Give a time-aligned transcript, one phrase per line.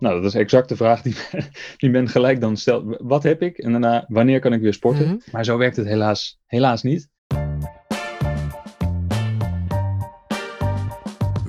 [0.00, 1.14] Nou, dat is exact de vraag die,
[1.76, 2.96] die men gelijk dan stelt.
[2.98, 3.58] Wat heb ik?
[3.58, 5.06] En daarna, wanneer kan ik weer sporten?
[5.06, 5.16] Mhm.
[5.32, 7.08] Maar zo werkt het helaas, helaas niet.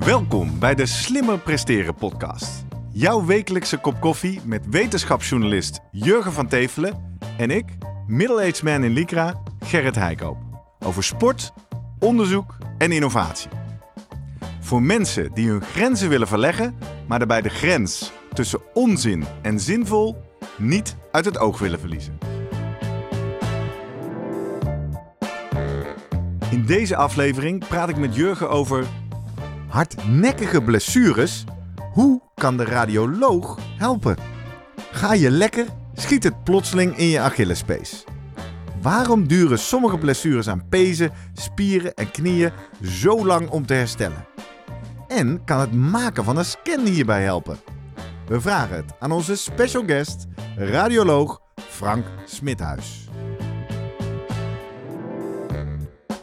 [0.06, 2.66] Welkom bij de Slimmer Presteren podcast.
[2.92, 7.66] Jouw wekelijkse kop koffie met wetenschapsjournalist Jurgen van Tevelen en ik,
[8.08, 10.38] middle-aged man in Lycra, Gerrit Heikoop.
[10.80, 11.54] Over sport,
[12.00, 13.50] onderzoek en innovatie.
[14.60, 16.76] Voor mensen die hun grenzen willen verleggen,
[17.08, 20.24] maar daarbij de grens tussen onzin en zinvol
[20.58, 22.18] niet uit het oog willen verliezen.
[26.50, 28.86] In deze aflevering praat ik met Jurgen over
[29.68, 31.44] hardnekkige blessures.
[31.94, 34.16] Hoe kan de radioloog helpen?
[34.92, 38.04] Ga je lekker, schiet het plotseling in je Achillespees.
[38.82, 42.52] Waarom duren sommige blessures aan pezen, spieren en knieën
[42.84, 44.26] zo lang om te herstellen?
[45.08, 47.58] En kan het maken van een scan hierbij helpen?
[48.32, 53.10] We vragen het aan onze special guest, radioloog Frank Smithuis.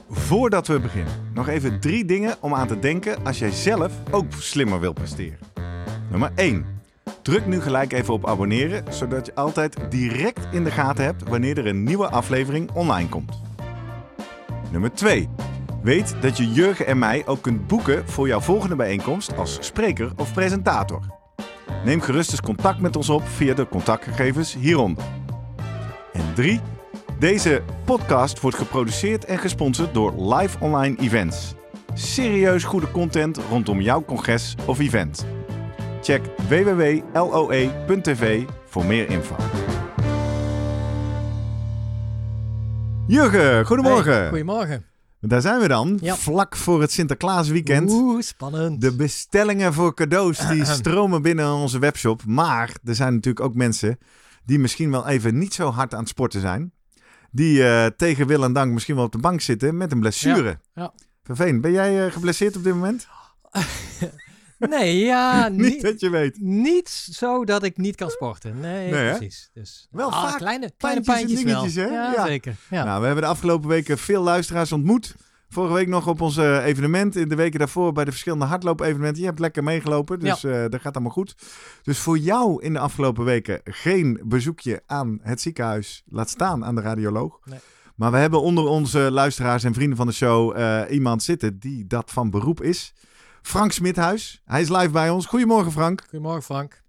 [0.08, 4.24] Voordat we beginnen, nog even drie dingen om aan te denken als jij zelf ook
[4.38, 5.38] slimmer wilt presteren.
[6.10, 6.66] Nummer 1.
[7.22, 11.58] Druk nu gelijk even op abonneren, zodat je altijd direct in de gaten hebt wanneer
[11.58, 13.40] er een nieuwe aflevering online komt.
[14.70, 15.28] Nummer 2.
[15.82, 20.12] Weet dat je Jurgen en mij ook kunt boeken voor jouw volgende bijeenkomst als spreker
[20.16, 21.17] of presentator.
[21.84, 25.04] Neem gerust eens contact met ons op via de contactgegevens hieronder.
[26.12, 26.60] En 3.
[27.18, 31.54] Deze podcast wordt geproduceerd en gesponsord door Live Online Events.
[31.94, 35.26] Serieus goede content rondom jouw congres of event.
[36.02, 39.36] Check www.loe.tv voor meer info.
[43.06, 44.28] Jurgen, goedemorgen.
[44.28, 44.87] Goedemorgen.
[45.20, 46.16] Daar zijn we dan, Ja.
[46.16, 47.90] vlak voor het Sinterklaasweekend.
[47.90, 48.80] Oeh, spannend.
[48.80, 52.24] De bestellingen voor cadeaus die stromen binnen onze webshop.
[52.26, 53.98] Maar er zijn natuurlijk ook mensen
[54.44, 56.72] die misschien wel even niet zo hard aan het sporten zijn.
[57.30, 60.60] Die eh, tegen wil en dank misschien wel op de bank zitten met een blessure.
[60.74, 60.92] ja.
[61.22, 61.60] Vervelend.
[61.60, 63.06] Ben jij eh, geblesseerd op dit moment?
[64.58, 66.40] Nee, ja, niet niet, dat je weet.
[66.40, 68.60] niet zo dat ik niet kan sporten.
[68.60, 69.50] Nee, precies.
[69.54, 71.88] Dus, Wel ah, vaak kleine, kleine pijntjes pijntjes wel.
[71.88, 71.94] hè?
[71.94, 72.26] Ja, Ja.
[72.26, 72.56] zeker.
[72.70, 72.84] Ja.
[72.84, 75.14] Nou, we hebben de afgelopen weken veel luisteraars ontmoet.
[75.48, 77.16] Vorige week nog op ons eh, evenement.
[77.16, 79.20] In de weken daarvoor bij de verschillende hardloop-evenementen.
[79.20, 81.34] Je hebt lekker meegelopen, dus eh, dat gaat allemaal goed.
[81.82, 86.02] Dus voor jou in de afgelopen weken geen bezoekje aan het ziekenhuis.
[86.08, 87.38] Laat staan aan de radioloog.
[87.44, 87.58] Nee.
[87.94, 91.86] Maar we hebben onder onze luisteraars en vrienden van de show eh, iemand zitten die
[91.86, 92.92] dat van beroep is.
[93.48, 94.42] Frank Smithuis.
[94.44, 95.26] Hij is live bij ons.
[95.26, 96.00] Goedemorgen Frank.
[96.02, 96.82] Goedemorgen Frank.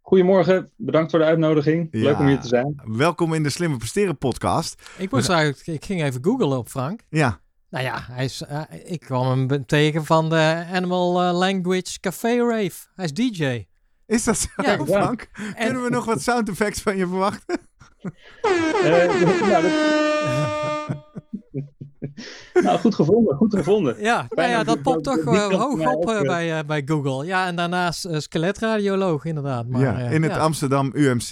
[0.00, 1.88] Goedemorgen, bedankt voor de uitnodiging.
[1.90, 2.80] Leuk om hier te zijn.
[2.84, 4.82] Welkom in de Slimme Presteren podcast.
[4.98, 7.00] Ik moest eigenlijk, ik ging even googlen op Frank.
[7.08, 7.40] Ja,
[7.70, 12.36] Nou ja, hij is, eh, ik kwam hem tegen van de Animal eh, Language Café
[12.36, 12.86] Rave.
[12.94, 13.66] Hij is DJ.
[14.06, 14.84] is dat zo Ja.
[15.00, 15.28] Frank?
[15.58, 17.58] Kunnen we nog wat sound effects van je verwachten?
[18.82, 18.90] Eh,
[19.48, 21.04] nou, dat-
[22.62, 23.96] nou, goed gevonden, goed gevonden.
[23.98, 27.26] Ja, nou ja dat popt toch kant hoog op ook, eh, bij, eh, bij Google.
[27.26, 29.66] Ja, en daarnaast eh, skeletradioloog inderdaad.
[29.68, 30.38] Maar, ja, in het ja.
[30.38, 31.30] Amsterdam UMC.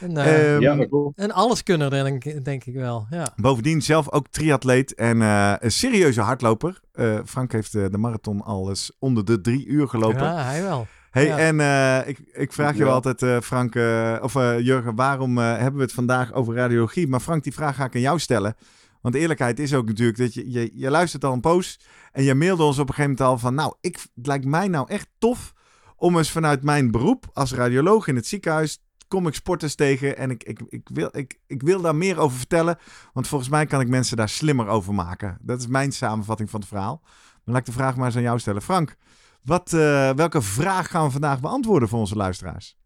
[0.00, 1.20] En, Ehm, ja, dat klopt.
[1.20, 3.06] een alleskunner, denk, ik- denk ik wel.
[3.10, 3.26] Ja.
[3.36, 6.80] Bovendien zelf ook triatleet en eh, een serieuze hardloper.
[6.92, 10.22] Eh, Frank heeft de marathon al eens onder de drie uur gelopen.
[10.22, 10.86] ja, hij wel.
[11.10, 11.38] Hey, ja.
[11.38, 13.74] en eh, ik, ik vraag je wel altijd, eh, Frank,
[14.22, 17.08] of eh, Jurgen, waarom eh, hebben we het vandaag over radiologie?
[17.08, 18.54] Maar Frank, die vraag ga ik aan jou stellen.
[19.00, 21.80] Want eerlijkheid is ook natuurlijk dat je, je, luistert al een poos
[22.12, 24.68] en je mailde ons op een gegeven moment al van, nou, ik, het lijkt mij
[24.68, 25.54] nou echt tof
[25.96, 28.78] om eens vanuit mijn beroep als radioloog in het ziekenhuis
[29.08, 32.38] kom ik sporters tegen en ik, ik, ik, wil, ik, ik wil daar meer over
[32.38, 32.78] vertellen.
[33.12, 35.38] Want volgens mij kan ik mensen daar slimmer over maken.
[35.40, 37.00] Dat is mijn samenvatting van het verhaal.
[37.44, 38.62] Dan laat ik de vraag maar eens aan jou stellen.
[38.62, 38.96] Frank,
[39.42, 42.77] wat, eh, welke vraag gaan we vandaag beantwoorden voor onze luisteraars?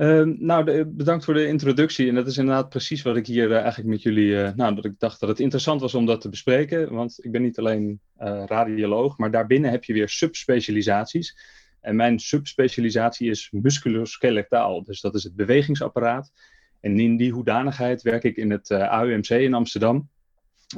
[0.00, 2.08] Ehm, nou, bedankt voor de introductie.
[2.08, 4.42] En dat is inderdaad precies wat ik hier eh, eigenlijk met jullie.
[4.42, 6.92] eh, nou, dat ik dacht dat het interessant was om dat te bespreken.
[6.92, 11.36] Want ik ben niet alleen eh, radioloog, maar daarbinnen heb je weer subspecialisaties.
[11.80, 14.84] En mijn subspecialisatie is musculoskeletaal.
[14.84, 16.32] Dus dat is het bewegingsapparaat.
[16.80, 20.08] En in die hoedanigheid werk ik in het AUMC in Amsterdam.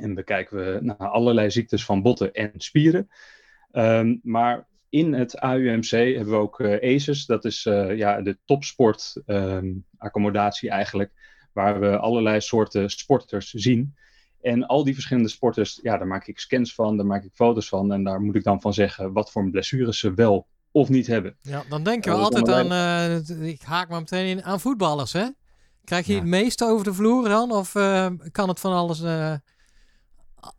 [0.01, 3.09] En bekijken we naar allerlei ziektes van botten en spieren.
[3.71, 7.27] Ehm, maar in het AUMC hebben we ook eh ACES.
[7.27, 11.12] Dat is eh, ja, de topsportaccommodatie eigenlijk.
[11.53, 13.94] Waar we allerlei soorten sporters zien.
[14.41, 17.69] En al die verschillende sporters, ja, daar maak ik scans van, daar maak ik foto's
[17.69, 17.93] van.
[17.93, 21.37] En daar moet ik dan van zeggen wat voor blessures ze wel of niet hebben.
[21.41, 25.12] Ja, dan denken we is altijd aan, eh, ik haak maar meteen in, aan voetballers,
[25.12, 25.27] hè?
[25.85, 26.19] Krijg je Ja.
[26.19, 27.53] het meeste over de vloer dan?
[27.53, 29.35] Of eh, kan het van alles, eh,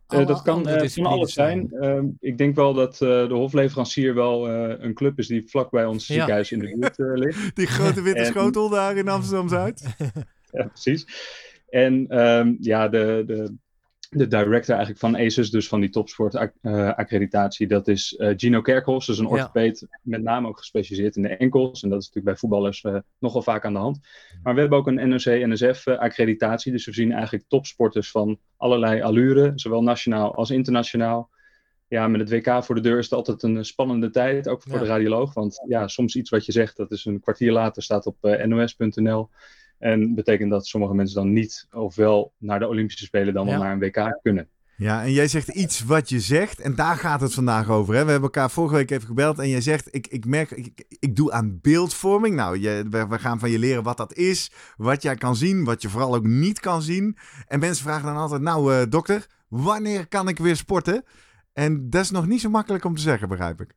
[0.08, 1.68] Uh, dat kan uh, van alles zijn.
[1.70, 6.06] Uh, ik denk wel dat de hofleverancier wel een club is die vlak bij ons
[6.06, 7.56] ziekenhuis in de buurt ligt.
[7.56, 9.94] Die grote witte schotel daar in Amsterdam-Zuid.
[10.52, 11.06] ja, precies.
[11.68, 13.54] En ehm, ja, de, de,
[14.14, 19.06] de director eigenlijk van ACES, dus van die topsportaccreditatie, dat is Gino Kerkhoffs.
[19.06, 21.82] Dat is een orthopeed, met name ook gespecialiseerd in de enkels.
[21.82, 22.84] En dat is natuurlijk bij voetballers
[23.18, 23.98] nogal vaak aan de hand.
[24.42, 26.72] Maar we hebben ook een NOC-NSF-accreditatie.
[26.72, 31.30] Dus we zien eigenlijk topsporters van allerlei allure, zowel nationaal als internationaal.
[31.88, 34.78] Ja, met het WK voor de deur is het altijd een spannende tijd, ook voor
[34.78, 35.34] de radioloog.
[35.34, 39.28] Want ja, soms iets wat je zegt, dat is een kwartier later, staat op nos.nl.
[39.84, 43.72] En betekent dat sommige mensen dan niet, ofwel naar de Olympische Spelen, dan wel naar
[43.72, 44.48] een WK kunnen.
[44.76, 47.94] Ja, en jij zegt iets wat je zegt, en daar gaat het vandaag over.
[47.94, 48.04] Hè?
[48.04, 51.16] We hebben elkaar vorige week even gebeld en jij zegt, ik, ik merk, ik, ik
[51.16, 52.36] doe aan beeldvorming.
[52.36, 55.64] Nou, je, we, we, gaan van je leren wat dat is, wat jij kan zien,
[55.64, 57.16] wat je vooral ook niet kan zien.
[57.46, 61.04] En mensen vragen dan altijd, nou uh, dokter, wanneer kan ik weer sporten?
[61.52, 63.74] En dat is nog niet zo makkelijk om te zeggen, begrijp ik.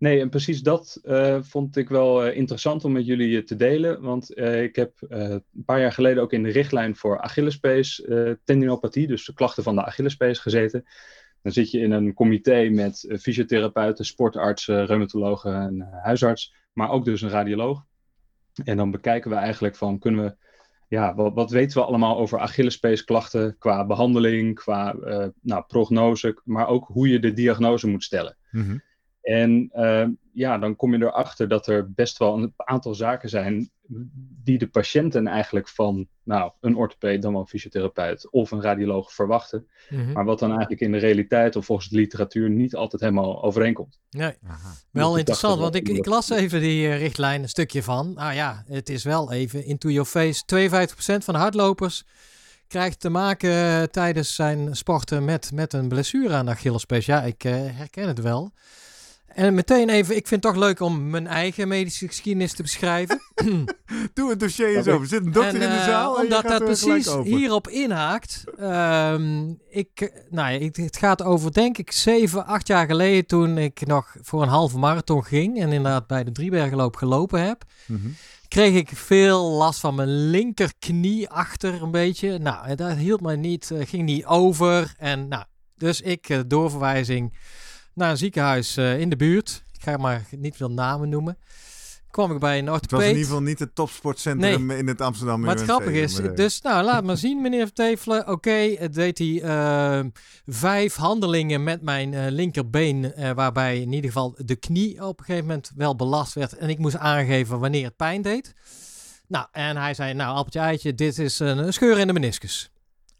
[0.00, 3.56] Nee, en precies dat uh, vond ik wel uh, interessant om met jullie uh, te
[3.56, 4.02] delen.
[4.02, 8.06] Want ik heb een paar jaar geleden ook in de richtlijn voor Achillespees
[8.44, 10.84] tendinopathie, dus de klachten van de Achillespees, gezeten.
[11.42, 17.22] Dan zit je in een comité met fysiotherapeuten, sportartsen, reumatologen en huisarts, maar ook dus
[17.22, 17.84] een radioloog.
[18.64, 20.36] En dan bekijken we eigenlijk van, kunnen we,
[20.88, 24.96] ja, wat, wat weten we allemaal over Achillespeesklachten qua behandeling, qua
[25.40, 28.36] nou, prognose, maar ook hoe je de diagnose moet stellen.
[28.50, 28.88] Mm
[29.30, 33.70] en uh, ja, dan kom je erachter dat er best wel een aantal zaken zijn
[34.42, 39.12] die de patiënten eigenlijk van nou, een orthopeed, dan wel een fysiotherapeut of een radioloog
[39.12, 39.66] verwachten.
[39.88, 40.12] Mm-hmm.
[40.12, 43.98] Maar wat dan eigenlijk in de realiteit of volgens de literatuur niet altijd helemaal overeenkomt.
[44.10, 44.32] Nee,
[44.90, 48.12] wel dus interessant, want ik, ik las even die uh, richtlijn een stukje van.
[48.12, 50.42] Nou ja, het is wel even into your face.
[50.44, 52.04] 52% van de hardlopers
[52.66, 57.06] krijgt te maken uh, tijdens zijn sporten met, met een blessure aan de Achillespees.
[57.06, 58.52] Ja, ik uh, herken het wel.
[59.34, 63.20] En meteen even, ik vind het toch leuk om mijn eigen medische geschiedenis te beschrijven.
[64.14, 65.06] Doe het dossier eens over.
[65.06, 66.16] Zit een dokter in de eh, zaal?
[66.16, 68.44] Uh, omdat dat precies hierop inhaakt.
[68.60, 73.26] Um, ik, nou ja, het gaat over, denk ik, zeven, acht jaar geleden.
[73.26, 75.60] toen ik nog voor een halve marathon ging.
[75.60, 77.64] en inderdaad bij de Driebergenloop gelopen heb.
[77.86, 78.08] Mhm.
[78.48, 82.38] Kreeg ik veel last van mijn linkerknie achter een beetje.
[82.38, 84.94] Nou, dat hield mij niet, uh, ging niet over.
[84.96, 85.44] En nou,
[85.76, 87.34] dus ik, doorverwijzing
[87.94, 89.62] naar een ziekenhuis uh, in de buurt.
[89.72, 91.38] Ik ga maar niet veel namen noemen.
[92.10, 92.90] Kwam ik bij een orthopeed.
[92.90, 94.78] Het was in ieder geval niet het topsportcentrum nee.
[94.78, 95.40] in het Amsterdam.
[95.40, 98.28] Maar het grappige is, dus nou laat maar zien meneer Vertevelen.
[98.28, 100.04] Oké, het deed hij uh,
[100.46, 103.12] vijf handelingen met mijn uh, linkerbeen.
[103.34, 106.56] waarbij in ieder geval de knie op een gegeven moment wel belast werd.
[106.56, 108.54] En ik moest aangeven wanneer het pijn deed.
[109.26, 112.70] Nou, en hij zei, nou appeltje eitje, dit is een, scheur in de meniscus.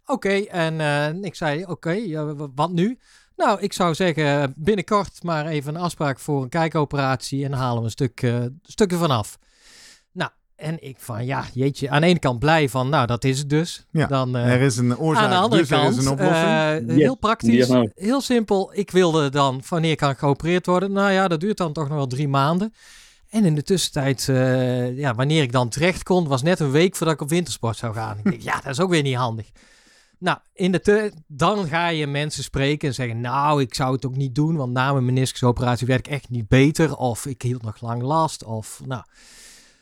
[0.05, 2.25] Oké, en ik zei, oké,
[2.55, 2.99] wat nu?
[3.41, 7.85] Nou, ik zou zeggen binnenkort maar even een afspraak voor een kijkoperatie en halen we
[7.85, 9.39] een stuk, uh, stuk ervan af.
[10.13, 13.39] Nou, en ik van ja, jeetje, aan de ene kant blij van, nou dat is
[13.39, 13.87] het dus.
[13.91, 16.13] Ja, dan, uh, er is een oorzaak, aan de andere dus kant, er is een
[16.13, 16.91] oplossing.
[16.91, 18.71] Uh, heel praktisch, heel simpel.
[18.75, 20.93] Ik wilde dan, wanneer kan ik geopereerd worden?
[20.93, 22.75] Nou ja, dat duurt dan toch nog wel drie maanden.
[23.29, 24.25] En in de tussentijd,
[24.97, 27.95] ja, wanneer ik dan terecht kon, was net een week voordat ik op wintersport zou
[27.95, 28.19] gaan.
[28.19, 29.51] Ik denk, ja, dat is ook weer niet handig.
[30.21, 34.17] Nou, in de dan ga je mensen spreken en zeggen: Nou, ik zou het ook
[34.17, 36.97] niet doen, want na mijn meniscusoperatie werd ik echt niet beter.
[36.97, 38.45] Of ik hield nog lang last.
[38.45, 39.03] Of nou.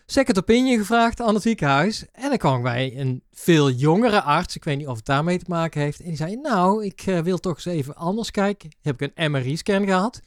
[0.06, 2.04] Second opinion gevraagd aan het ziekenhuis.
[2.12, 4.56] En dan kwam ik bij een veel jongere arts.
[4.56, 6.00] Ik weet niet of het daarmee te maken heeft.
[6.00, 8.70] En die zei: Nou, ik uh, wil toch eens even anders kijken.
[8.80, 10.20] Heb ik een MRI-scan gehad.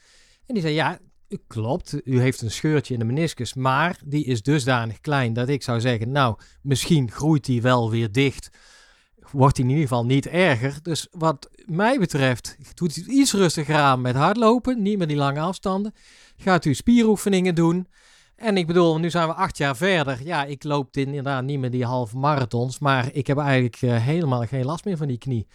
[0.45, 0.99] En die zei: Ja,
[1.47, 1.95] klopt.
[2.03, 3.53] U heeft een scheurtje in de meniscus.
[3.53, 8.11] Maar die is dusdanig klein dat ik zou zeggen: Nou, misschien groeit die wel weer
[8.11, 8.49] dicht
[9.31, 10.79] wordt hij in ieder geval niet erger.
[10.81, 15.39] Dus wat mij betreft doet hij iets rustiger aan met hardlopen, niet met die lange
[15.39, 15.93] afstanden.
[16.37, 17.87] Gaat u spieroefeningen doen.
[18.35, 20.23] En ik bedoel, nu zijn we acht jaar verder.
[20.23, 24.45] Ja, ik loop inderdaad niet meer die halve marathons, maar ik heb eigenlijk uh, helemaal
[24.45, 25.47] geen last meer van die knie.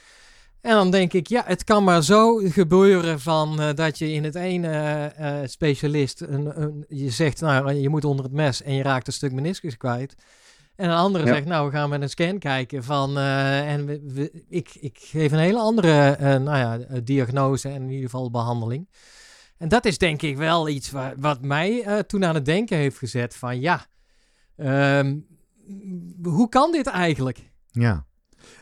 [0.60, 4.24] En dan denk ik, ja, het kan maar zo gebeuren van uh, dat je in
[4.24, 8.74] het ene uh, specialist, een, een, je zegt, nou, je moet onder het mes en
[8.74, 10.14] je raakt een stuk meniscus kwijt.
[10.76, 13.18] En een andere zegt, nou, we gaan met een scan kijken van...
[13.18, 17.82] Uh, en we, ik, ik geef een hele andere uh, nou ja, eh, diagnose en
[17.82, 18.88] in ieder geval behandeling.
[19.58, 22.76] En dat is denk ik wel iets waar, wat mij uh, toen aan het denken
[22.76, 23.60] heeft gezet van...
[23.60, 23.86] Ja,
[24.56, 25.26] um,
[26.22, 27.50] hoe kan dit eigenlijk?
[27.70, 28.04] Ja.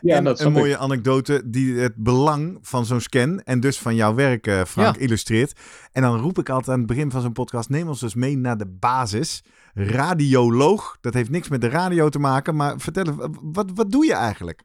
[0.01, 3.95] Ja, en dat een mooie anekdote die het belang van zo'n scan en dus van
[3.95, 5.59] jouw werk, Frank, illustreert.
[5.91, 8.37] En dan roep ik altijd aan het begin van zo'n podcast: neem ons dus mee
[8.37, 9.43] naar de basis
[9.75, 10.97] radioloog.
[11.01, 14.63] Dat heeft niks met de radio te maken, maar vertel, wat, wat doe je eigenlijk?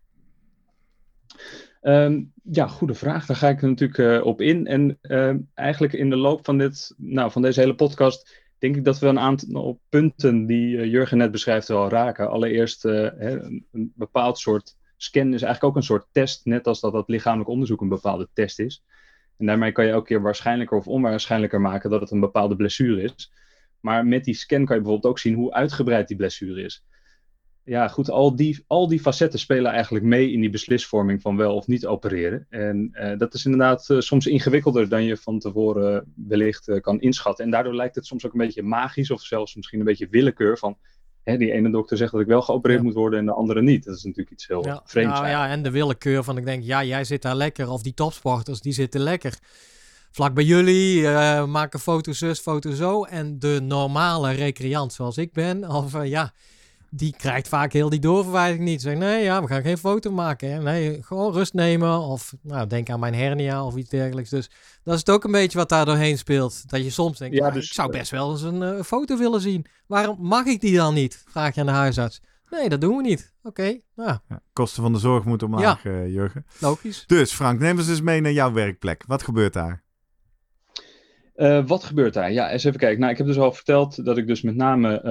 [1.81, 3.27] Ehm, ja, goede vraag.
[3.27, 4.67] Daar ga ik natuurlijk op in.
[4.67, 8.85] En ehm, eigenlijk in de loop van, dit, nou, van deze hele podcast denk ik
[8.85, 12.31] dat we een aantal punten die Jurgen net beschrijft wel raken.
[12.31, 16.93] Allereerst een, een bepaald soort scan is eigenlijk ook een soort test, net als dat
[16.93, 18.85] dat lichamelijk onderzoek een bepaalde test is.
[19.37, 23.03] En daarmee kan je elke keer waarschijnlijker of onwaarschijnlijker maken dat het een bepaalde blessure
[23.03, 23.33] is.
[23.81, 26.85] Maar met die scan kan je bijvoorbeeld ook zien hoe uitgebreid die blessure is.
[27.65, 31.55] Ja, goed, al die, al die facetten spelen eigenlijk mee in die beslisvorming van wel
[31.55, 32.47] of niet opereren.
[32.49, 37.01] En uh, dat is inderdaad uh, soms ingewikkelder dan je van tevoren wellicht uh, kan
[37.01, 37.45] inschatten.
[37.45, 40.59] En daardoor lijkt het soms ook een beetje magisch of zelfs misschien een beetje willekeur
[40.59, 40.79] van
[41.23, 42.87] hè, die ene dokter zegt dat ik wel geopereerd ja.
[42.87, 43.85] moet worden en de andere niet.
[43.85, 45.21] Dat is natuurlijk iets heel ja, vreemds.
[45.21, 47.71] Nou, ja, en de willekeur van ik denk, ja, jij zit daar lekker.
[47.71, 49.39] Of die topsporters, die zitten lekker.
[50.11, 53.05] Vlak bij jullie, uh, maken foto zus, foto zo.
[53.05, 56.33] En de normale recreant zoals ik ben, of uh, ja,
[56.91, 58.81] die krijgt vaak heel die doorverwijzing niet.
[58.81, 60.53] Zeg, nee, ja, we gaan geen foto maken.
[60.53, 60.63] Hè.
[60.63, 61.99] Nee, gewoon rust nemen.
[61.99, 64.31] Of nou, denk aan mijn hernia of iets dergelijks.
[64.31, 64.51] Dus
[64.83, 66.71] dat is het ook een beetje wat daar doorheen speelt.
[66.71, 69.41] Dat je soms denkt, ja, dus, ik zou best wel eens een uh, foto willen
[69.41, 69.67] zien.
[69.87, 71.25] Waarom mag ik die dan niet?
[71.29, 72.21] Vraag je aan de huisarts.
[72.51, 73.33] Nee, dat doen we niet.
[73.43, 74.19] Oké, okay, nou.
[74.29, 75.91] ja, kosten van de zorg moeten omlaag, ja.
[75.91, 76.47] uh, Jurgen.
[76.59, 77.05] Logisch.
[77.07, 79.05] Dus Frank, neem ons eens mee naar jouw werkplek.
[79.07, 79.83] Wat gebeurt daar?
[81.41, 82.33] Uh, wat gebeurt daar?
[82.33, 83.01] Ja, eens even kijken.
[83.01, 85.03] Nou, ik heb dus al verteld dat ik dus met name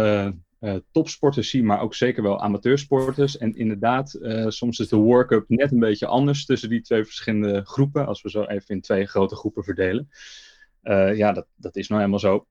[0.59, 3.37] uh, topsporters zie, maar ook zeker wel amateursporters.
[3.37, 8.05] En inderdaad, soms is de workup net een beetje anders tussen die twee verschillende groepen.
[8.05, 10.09] Als we zo even in twee grote groepen verdelen.
[11.15, 12.45] Ja, dat, dat is nou helemaal zo.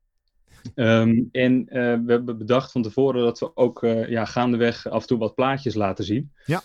[0.75, 1.65] Um, en
[2.05, 5.75] we hebben bedacht van tevoren dat we ook ja, gaandeweg af en toe wat plaatjes
[5.75, 6.33] laten zien.
[6.45, 6.63] Ja.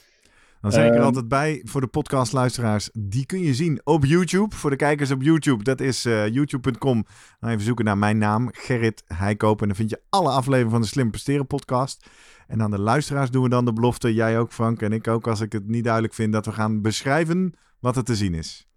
[0.63, 2.89] Dan zeg ik er altijd bij voor de podcastluisteraars.
[2.93, 4.55] Die kun je zien op YouTube.
[4.55, 5.63] Voor de kijkers op YouTube.
[5.63, 7.05] Dat is uh, youtube.com.
[7.39, 8.49] Dan even zoeken naar mijn naam.
[8.51, 9.61] Gerrit Heikoop.
[9.61, 12.09] En dan vind je alle afleveringen van de Slim Presteren podcast.
[12.47, 14.13] En aan de luisteraars doen we dan de belofte.
[14.13, 16.33] Jij ook Frank en ik ook als ik het niet duidelijk vind.
[16.33, 18.67] Dat we gaan beschrijven wat er te zien is.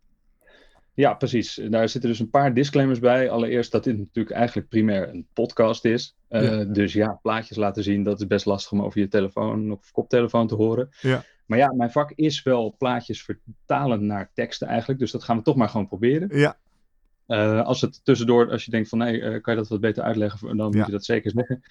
[0.94, 1.60] Ja, precies.
[1.70, 3.30] Daar zitten dus een paar disclaimers bij.
[3.30, 6.16] Allereerst dat dit natuurlijk eigenlijk primair een podcast is.
[6.30, 6.64] Uh, ja.
[6.64, 10.46] Dus ja, plaatjes laten zien, dat is best lastig om over je telefoon of koptelefoon
[10.46, 10.88] te horen.
[11.00, 11.24] Ja.
[11.46, 14.98] Maar ja, mijn vak is wel plaatjes vertalen naar teksten eigenlijk.
[14.98, 16.38] Dus dat gaan we toch maar gewoon proberen.
[16.38, 16.56] Ja.
[17.28, 20.02] Uh, als het tussendoor, als je denkt van nee, uh, kan je dat wat beter
[20.02, 20.84] uitleggen, dan moet Ja.
[20.86, 21.62] je dat zeker zeggen.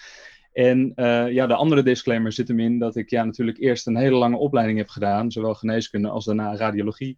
[0.54, 3.96] En uh, ja, de andere disclaimer zit hem in dat ik ja natuurlijk eerst een
[3.96, 7.18] hele lange opleiding heb gedaan, zowel geneeskunde als daarna radiologie.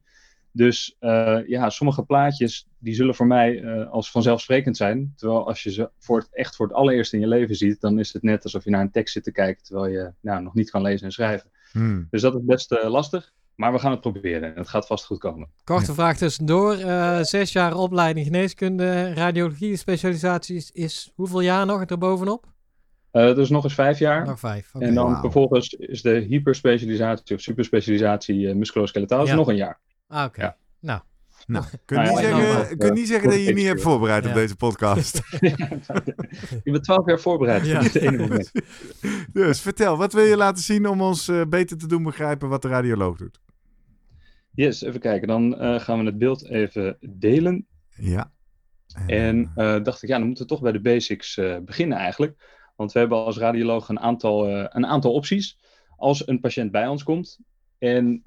[0.51, 5.13] Dus uh, ja, sommige plaatjes die zullen voor mij als vanzelfsprekend zijn.
[5.15, 7.99] Terwijl als je ze voor het, echt voor het allereerst in je leven ziet, dan
[7.99, 10.53] is het net alsof je naar een tekst zit te kijken terwijl je nou, nog
[10.53, 11.49] niet kan lezen en schrijven.
[11.71, 12.07] Hmm.
[12.09, 15.05] Dus dat is best uh, lastig, maar we gaan het proberen en het gaat vast
[15.05, 15.49] goed komen.
[15.63, 16.77] Korte vraag tussendoor.
[16.77, 22.45] Uh, zes jaar opleiding geneeskunde, radiologie, specialisaties is hoeveel jaar nog erbovenop?
[23.11, 24.25] Uh, dus nog eens vijf jaar.
[24.25, 24.75] Nog vijf.
[24.75, 24.87] Okay.
[24.87, 28.63] En dan vervolgens is de hyperspecialisatie of superspecialisatie uh,
[29.25, 29.35] Ja.
[29.35, 29.79] nog een jaar.
[30.07, 30.41] Ah, oké.
[30.41, 30.57] Ja.
[30.79, 31.01] Nou,
[31.47, 33.53] Nou, kun Nou je ja, niet zeggen, kun je eh, niet zeggen dat je je
[33.53, 35.21] niet hebt voor voorbereid op deze podcast.
[36.63, 37.63] Je bent twaalf jaar voorbereid.
[37.63, 38.51] Niet het ene moment.
[39.33, 42.61] dus vertel, wat wil je laten zien om ons uh, beter te doen begrijpen wat
[42.61, 43.39] de radioloog doet?
[44.51, 45.27] Yes, even kijken.
[45.27, 47.65] Dan uh, gaan we het beeld even delen.
[47.95, 48.31] Ja.
[49.05, 52.61] En uh, dacht ik, ja, dan moeten we toch bij de basics uh, beginnen eigenlijk.
[52.75, 55.57] Want we hebben als radioloog een aantal, uh, een aantal opties
[55.95, 57.39] als een patiënt bij ons komt.
[57.77, 58.21] En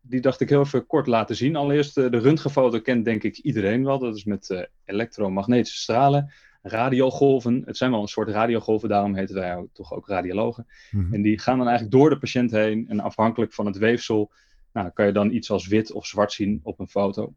[0.00, 1.56] die dacht ik heel even kort laten zien.
[1.56, 3.98] Allereerst uh, de röntgenfoto kent denk ik iedereen wel.
[3.98, 7.62] Dat is met uh, elektromagnetische stralen, radiogolven.
[7.66, 10.66] Het zijn wel een soort radiogolven, daarom heten wij ook, toch ook radiologen.
[10.90, 11.14] Mhm.
[11.14, 12.88] En die gaan dan eigenlijk door de patiënt heen.
[12.88, 14.32] En afhankelijk van het weefsel
[14.72, 17.34] nou, kan je dan iets als wit of zwart zien op een foto.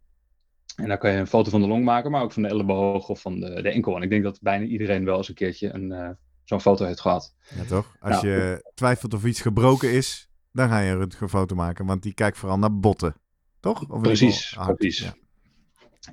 [0.76, 3.10] En dan kan je een foto van de long maken, maar ook van de elleboog
[3.10, 3.96] of van de, de enkel.
[3.96, 6.10] En ik denk dat bijna iedereen wel eens een keertje een, uh,
[6.44, 7.36] zo'n foto heeft gehad.
[7.56, 7.96] Ja, toch?
[8.00, 12.04] Als nou, je twijfelt of iets gebroken is, dan ga je een röntgenfoto maken, want
[12.04, 13.16] die kijkt vooral naar botten.
[13.60, 13.90] Toch?
[13.90, 15.00] Of precies, precies.
[15.00, 15.14] Ja.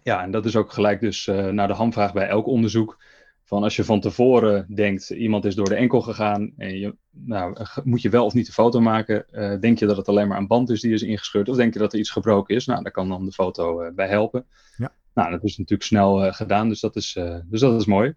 [0.02, 3.02] ja, en dat is ook gelijk dus uh, naar de hamvraag bij elk onderzoek.
[3.44, 7.56] Van als je van tevoren denkt, iemand is door de enkel gegaan en je, nou,
[7.84, 9.24] moet je wel of niet een foto maken?
[9.30, 11.48] Uh, denk je dat het alleen maar een band is die is ingescheurd?
[11.48, 12.66] Of denk je dat er iets gebroken is?
[12.66, 14.46] Nou, daar kan dan de foto uh, bij helpen.
[14.76, 14.92] Ja.
[15.14, 17.12] Nou, dat is natuurlijk snel gedaan, dus dat, is,
[17.44, 18.14] dus dat is mooi.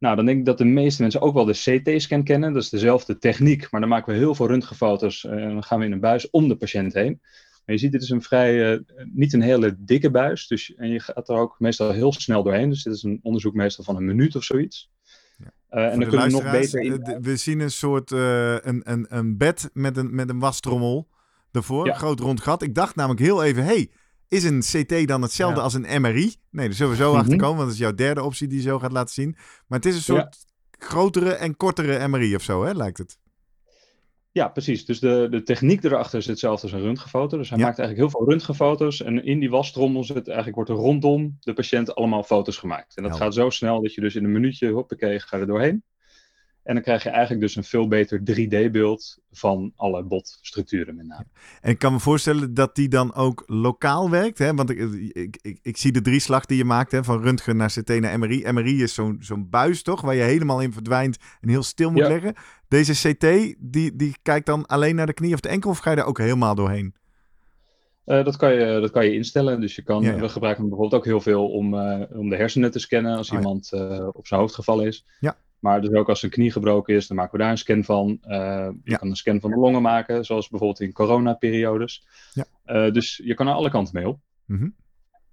[0.00, 2.52] Nou, dan denk ik dat de meeste mensen ook wel de CT-scan kennen.
[2.52, 5.84] Dat is dezelfde techniek, maar dan maken we heel veel röntgenfoto's en dan gaan we
[5.84, 7.18] in een buis om de patiënt heen.
[7.64, 8.80] Maar je ziet, dit is een vrij, uh,
[9.12, 10.46] niet een hele dikke buis.
[10.46, 12.70] Dus, en je gaat er ook meestal heel snel doorheen.
[12.70, 14.90] Dus dit is een onderzoek meestal van een minuut of zoiets.
[15.36, 15.78] Ja.
[15.78, 16.80] Uh, en dan kunnen we nog beter...
[16.80, 17.02] In...
[17.02, 21.08] eh, We zien een soort uh, een, een, een bed met een, met een wastrommel
[21.52, 21.86] ervoor.
[21.86, 21.92] Ja.
[21.92, 22.62] Een groot rond gat.
[22.62, 23.90] Ik dacht namelijk heel even, hey,
[24.30, 25.62] is een CT dan hetzelfde ja.
[25.62, 26.34] als een MRI?
[26.50, 27.20] Nee, daar zullen we zo mm -hmm.
[27.20, 27.56] achter komen.
[27.56, 29.36] Want dat is jouw derde optie die je zo gaat laten zien.
[29.66, 30.36] Maar het is een soort
[30.70, 33.18] grotere en kortere MRI of zo, hè, lijkt het.
[34.32, 34.84] Ja, precies.
[34.84, 37.36] Dus de, de techniek erachter is hetzelfde als een röntgenfoto.
[37.36, 37.64] Dus hij Ja.
[37.64, 39.02] maakt eigenlijk heel veel röntgenfoto's.
[39.02, 42.96] En in die wastrommel zit eigenlijk wordt er rondom de patiënt allemaal foto's gemaakt.
[42.96, 43.26] En dat Helder.
[43.26, 45.82] gaat zo snel dat je dus in een minuutje, hoppakee, ga er doorheen.
[46.70, 51.24] En dan krijg je eigenlijk dus een veel beter 3D-beeld van alle botstructuren met name.
[51.60, 54.38] En ik kan me voorstellen dat die dan ook lokaal werkt.
[54.38, 54.54] Hè?
[54.54, 54.78] Want ik,
[55.12, 57.04] ik, ik, ik zie de drieslag die je maakt hè?
[57.04, 58.52] van röntgen naar CT naar MRI.
[58.52, 62.00] MRI is zo'n zo'n buis toch, waar je helemaal in verdwijnt en heel stil moet
[62.00, 62.08] Ja.
[62.08, 62.34] leggen.
[62.68, 65.90] Deze CT, die, die kijkt dan alleen naar de knie of de enkel of ga
[65.90, 66.94] je daar ook helemaal doorheen?
[68.04, 69.60] Eh, dat, kan je, dat kan je instellen.
[69.60, 70.20] Dus je kan, Ja, ja.
[70.20, 73.30] we gebruiken hem bijvoorbeeld ook heel veel om, eh, om de hersenen te scannen als
[73.30, 75.06] Oh, iemand eh, op zijn hoofd gevallen is.
[75.20, 75.36] Ja.
[75.60, 78.18] Maar dus ook als een knie gebroken is, dan maken we daar een scan van.
[78.22, 78.38] Eh,
[78.84, 78.96] je Ja.
[78.96, 82.06] kan een scan van de longen maken, zoals bijvoorbeeld in coronaperiodes.
[82.32, 82.44] Ja.
[82.64, 84.18] Eh, dus je kan er alle kanten mee op.
[84.44, 84.68] Mhm.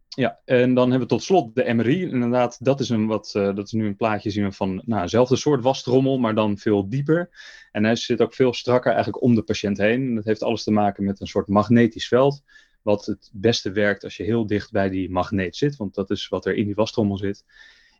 [0.10, 2.02] Ja, en dan hebben we tot slot de MRI.
[2.10, 5.02] Inderdaad, dat is, een wat, eh, dat is nu een plaatje zien we van nou,
[5.02, 7.30] eenzelfde soort wastrommel, maar dan veel dieper.
[7.72, 10.02] En hij zit ook veel strakker eigenlijk om de patiënt heen.
[10.08, 12.44] En dat heeft alles te maken met een soort magnetisch veld.
[12.82, 16.28] Wat het beste werkt als je heel dicht bij die magneet zit, want dat is
[16.28, 17.44] wat er in die wastrommel zit.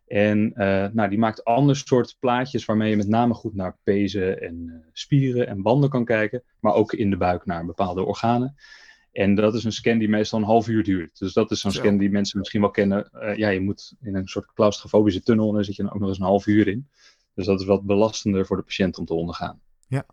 [0.08, 4.42] En eh, nou, die maakt ander soort plaatjes waarmee je met name goed naar pezen
[4.42, 6.44] en eh, spieren en banden kan kijken.
[6.60, 8.56] Maar ook in de buik naar bepaalde organen.
[9.12, 11.20] En dat is een scan die meestal een half uur duurt.
[11.20, 11.80] Dus dat is zo'n Zo.
[11.80, 13.10] scan die mensen misschien wel kennen.
[13.12, 16.00] Eh, ja, je moet in een soort claustrofobische tunnel en daar zit je dan ook
[16.00, 16.88] nog eens een half uur in.
[17.34, 19.62] Dus dat is wat belastender voor de patiënt om te ondergaan.
[19.88, 20.06] Ja.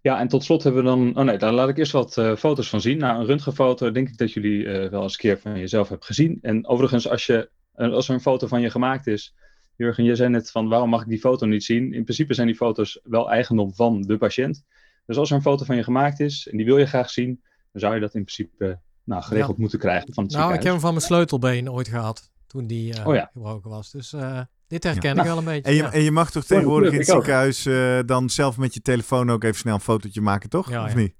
[0.00, 1.18] Ja, en tot slot hebben we dan.
[1.18, 2.98] Oh nee, daar laat ik eerst wat foto's van zien.
[2.98, 6.38] Nou, een röntgenfoto denk ik dat jullie wel eens een keer van jezelf hebben gezien.
[6.42, 9.34] En overigens, als, je, als er een foto van je gemaakt is.
[9.76, 11.92] Jurgen, je zei net van waarom mag ik die foto niet zien?
[11.92, 14.64] In principe zijn die foto's wel eigendom van de patiënt.
[15.06, 17.42] Dus als er een foto van je gemaakt is en die wil je graag zien,
[17.72, 20.72] dan zou je dat in principe nou, geregeld moeten krijgen van het Nou, ik heb
[20.72, 22.30] hem van mijn sleutelbeen ooit gehad.
[22.46, 23.30] Toen die eh, Oh ja.
[23.32, 23.90] gebroken was.
[23.90, 25.20] Dus eh, dit herken Ja.
[25.20, 25.62] ik wel een beetje.
[25.62, 25.92] En je, ja.
[25.92, 29.44] en je mag toch tegenwoordig in het ziekenhuis eh, dan zelf met je telefoon ook
[29.44, 30.70] even snel een fotootje maken, toch?
[30.70, 30.96] Ja, of ja.
[30.98, 31.14] niet?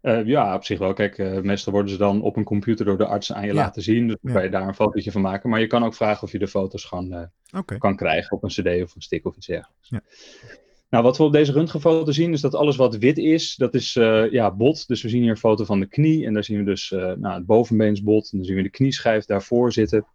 [0.00, 0.92] Eh, ja, op zich wel.
[0.92, 3.54] Kijk, eh, meestal worden ze dan op een computer door de arts aan je Ja.
[3.54, 4.06] laten zien.
[4.06, 4.36] Dus dan Ja.
[4.38, 5.50] kan je daar een fotootje van maken.
[5.50, 8.48] Maar je kan ook vragen of je de foto's gewoon eh, kan krijgen op een
[8.48, 9.88] cd of een stick of iets dergelijks.
[9.88, 10.02] Ja.
[10.90, 13.92] Nou, wat we op deze röntgenfoto zien is dat alles wat wit is, dat is
[14.30, 14.88] ja, bot.
[14.88, 17.28] Dus we zien hier een foto van de knie en daar zien we dus nou,
[17.28, 18.32] het bovenbeensbot.
[18.32, 20.06] En dan zien we de knieschijf daarvoor zitten.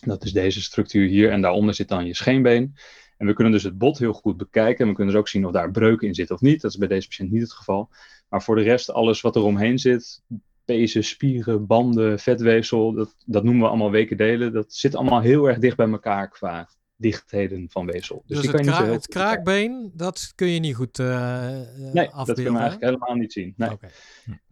[0.00, 2.74] Dat is deze structuur hier en daaronder zit dan je scheenbeen.
[3.16, 4.80] En we kunnen dus het bot heel goed bekijken.
[4.80, 6.60] En we kunnen dus ook zien of daar breuken in zitten of niet.
[6.60, 7.88] Dat is bij deze patiënt niet het geval.
[8.28, 10.22] Maar voor de rest, alles wat er omheen zit,
[10.64, 14.52] pezen, spieren, banden, vetweefsel, dat, dat noemen we allemaal wekendelen.
[14.52, 18.22] Dat zit allemaal heel erg dicht bij elkaar qua dichtheden van weefsel.
[18.26, 21.48] Dus, Dus, die het, kan je niet het kraakbeen, dat kun je niet goed eh,
[21.92, 22.48] Nee, dat we hè?
[22.48, 23.54] eigenlijk helemaal niet zien.
[23.56, 23.70] Nee.
[23.70, 23.88] Oké.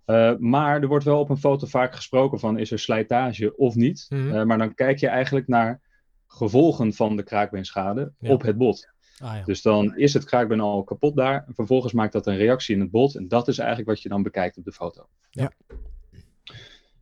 [0.05, 3.75] Eh, maar er wordt wel op een foto vaak gesproken van is er slijtage of
[3.75, 4.07] niet.
[4.09, 4.47] Mhm.
[4.47, 5.81] Maar dan kijk je eigenlijk naar
[6.27, 8.33] gevolgen van de kraakbeenschade Ja.
[8.33, 8.93] op het bot.
[9.19, 9.43] Ah, ja.
[9.45, 11.45] Dus dan is het kraakbeen al kapot daar.
[11.47, 13.15] En vervolgens maakt dat een reactie in het bot.
[13.15, 15.07] En dat is eigenlijk wat je dan bekijkt op de foto.
[15.31, 15.53] Ja.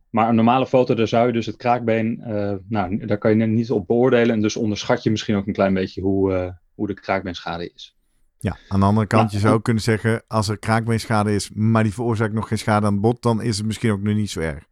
[0.09, 3.37] Maar een normale foto, daar zou je dus het kraakbeen, eh, nou, daar kan je
[3.37, 4.35] net niet op beoordelen.
[4.35, 7.97] En dus onderschat je misschien ook een klein beetje hoe, eh, hoe de kraakbeenschade is.
[8.37, 11.49] Ja, aan de andere kant, Nou, je zou ook kunnen zeggen, als er kraakbeenschade is,
[11.53, 14.15] maar die veroorzaakt nog geen schade aan het bot, dan is het misschien ook nog
[14.15, 14.63] niet zo erg.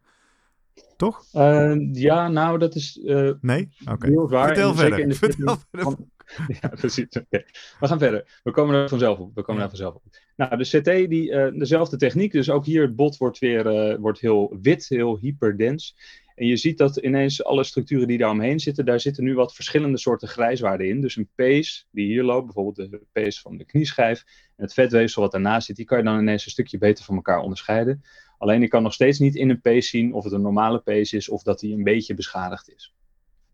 [0.96, 1.24] Toch?
[1.32, 3.68] Eh, ja, nou, dat is eh Nee?
[3.90, 4.06] Oké.
[4.06, 4.46] heel waar.
[4.46, 4.98] Vertel verder.
[4.98, 5.96] in de Vertel verder.
[6.60, 7.06] Ja, precies.
[7.30, 7.44] We
[7.80, 8.40] gaan verder.
[8.42, 9.34] We komen er vanzelf op.
[9.34, 9.68] We komen Ja.
[9.68, 10.02] daar vanzelf op.
[10.36, 12.32] Nou, de CT, die, eh, dezelfde techniek.
[12.32, 15.96] Dus ook hier het bot wordt weer eh, wordt heel wit, heel hyperdens.
[16.34, 19.54] En je ziet dat ineens alle structuren die daar omheen zitten, daar zitten nu wat
[19.54, 21.00] verschillende soorten grijswaarden in.
[21.00, 24.24] Dus een pees die hier loopt, bijvoorbeeld de pees van de knieschijf.
[24.56, 27.14] En het vetweefsel wat daarnaast zit, die kan je dan ineens een stukje beter van
[27.14, 28.02] elkaar onderscheiden.
[28.38, 31.12] Alleen ik kan nog steeds niet in een pees zien of het een normale pees
[31.12, 32.94] is of dat die een beetje beschadigd is.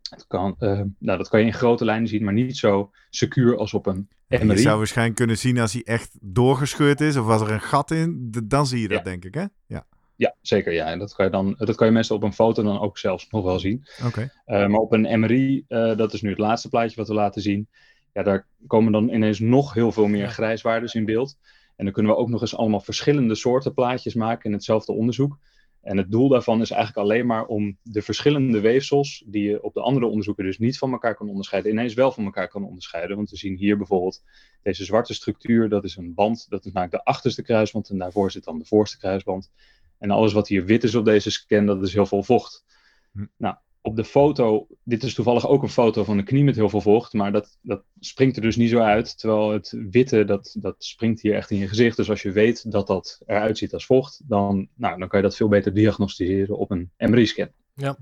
[0.09, 3.57] Het kan, eh, nou, dat kan je in grote lijnen zien, maar niet zo secuur
[3.57, 4.57] als op een En je MRI.
[4.57, 8.31] zou waarschijnlijk kunnen zien als hij echt doorgescheurd is, of was er een gat in,
[8.43, 9.03] dan zie je dat Ja.
[9.03, 9.45] denk ik, hè?
[9.65, 10.73] Ja, Ja, zeker.
[10.73, 10.85] Ja.
[10.85, 13.27] En dat kan je dan, dat kan je meestal op een foto dan ook zelfs
[13.29, 13.85] nog wel zien.
[14.05, 14.31] oké.
[14.45, 17.41] Eh, maar op een MRI, eh, dat is nu het laatste plaatje wat we laten
[17.41, 17.67] zien.
[18.13, 21.37] Ja, daar komen dan ineens nog heel veel meer grijswaardes in beeld.
[21.75, 25.37] En dan kunnen we ook nog eens allemaal verschillende soorten plaatjes maken in hetzelfde onderzoek.
[25.81, 29.73] En het doel daarvan is eigenlijk alleen maar om de verschillende weefsels, die je op
[29.73, 33.15] de andere onderzoeken dus niet van elkaar kan onderscheiden, ineens wel van elkaar kan onderscheiden.
[33.15, 34.23] Want we zien hier bijvoorbeeld
[34.61, 38.31] deze zwarte structuur, dat is een band, dat is namelijk de achterste kruisband en daarvoor
[38.31, 39.51] zit dan de voorste kruisband.
[39.97, 42.65] En alles wat hier wit is op deze scan, dat is heel veel vocht.
[43.11, 43.25] Hm.
[43.37, 43.55] Nou,
[43.89, 46.81] op de foto, dit is toevallig ook een foto van een knie met heel veel
[46.81, 49.17] vocht, maar dat, dat springt er dus niet zo uit.
[49.17, 51.97] Terwijl het witte, dat, dat springt hier echt in je gezicht.
[51.97, 55.25] Dus als je weet dat dat eruit ziet als vocht, dan, nou, dan kan je
[55.25, 57.49] dat veel beter diagnosticeren op een MRI-scan.
[57.73, 57.97] Ja.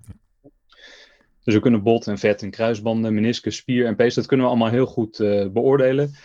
[1.43, 4.52] Dus we kunnen bot en vet en kruisbanden, meniscus, spier en pees, dat kunnen we
[4.52, 6.15] allemaal heel goed eh, beoordelen.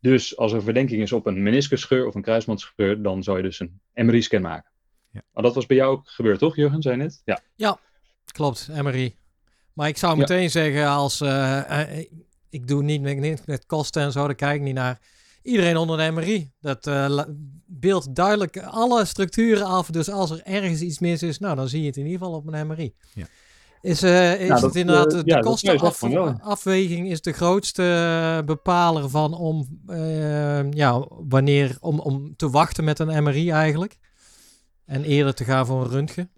[0.00, 3.60] Dus als er verdenking is op een meniscusscheur of een kruisbandscheur, dan zou je dus
[3.60, 4.70] een MRI-scan maken.
[5.10, 5.22] Ja.
[5.32, 7.22] Maar dat was bij jou ook gebeurd, toch, Jurgen, zei je net?
[7.24, 7.78] Ja, ja
[8.32, 9.16] klopt, MRI.
[9.78, 11.60] Maar ik zou meteen zeggen, als uh,
[12.50, 15.00] ik doe niet met, met kosten en zo, daar kijk ik niet naar.
[15.42, 16.50] Iedereen onder de MRI.
[16.60, 17.22] Dat uh,
[17.66, 19.90] beeldt duidelijk alle structuren af.
[19.90, 22.34] Dus als er ergens iets mis is, nou, dan zie je het in ieder geval
[22.34, 22.94] op een MRI.
[23.14, 23.26] Ja.
[23.80, 29.80] Is, uh, is nou, het inderdaad, de ja, kostenafweging is de grootste bepaler van om,
[30.70, 33.98] ja, wanneer, om, om te wachten met een MRI eigenlijk?
[34.84, 36.30] En eerder te gaan voor een röntgen?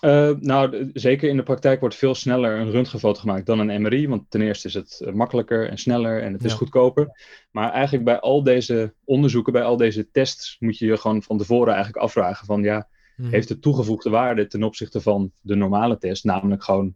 [0.00, 4.08] Uh, nou, zeker in de praktijk wordt veel sneller een röntgenfoto gemaakt dan een MRI.
[4.08, 7.10] Want ten eerste is het eh, makkelijker en sneller en het is goedkoper.
[7.50, 11.38] Maar eigenlijk bij al deze onderzoeken, bij al deze tests, moet je je gewoon van
[11.38, 13.30] tevoren eigenlijk afvragen van ja, mhm.
[13.30, 16.24] heeft het toegevoegde waarde ten opzichte van de normale test?
[16.24, 16.94] Namelijk gewoon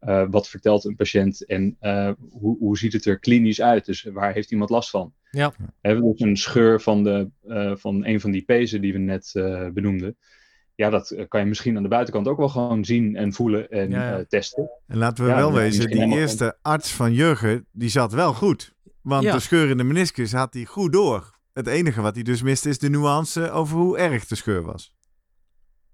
[0.00, 1.76] uh, wat vertelt een patiënt en
[2.30, 3.84] hoe, hoe ziet het er klinisch uit?
[3.84, 5.12] Dus waar heeft iemand last van?
[5.30, 5.54] Ja.
[5.58, 7.30] We hebben dus een scheur van, de,
[7.78, 9.30] van een van die pezen die we net
[9.74, 10.16] benoemden
[10.78, 13.70] ja, dat eh, kan je misschien aan de buitenkant ook wel gewoon zien en voelen
[13.70, 14.70] en eh, testen.
[14.86, 18.74] En laten we wel wezen, die eerste arts van Jurgen, die zat wel goed.
[19.02, 21.38] Want de scheur in de meniscus had hij goed door.
[21.52, 24.94] Het enige wat hij dus miste is de nuance over hoe erg de scheur was.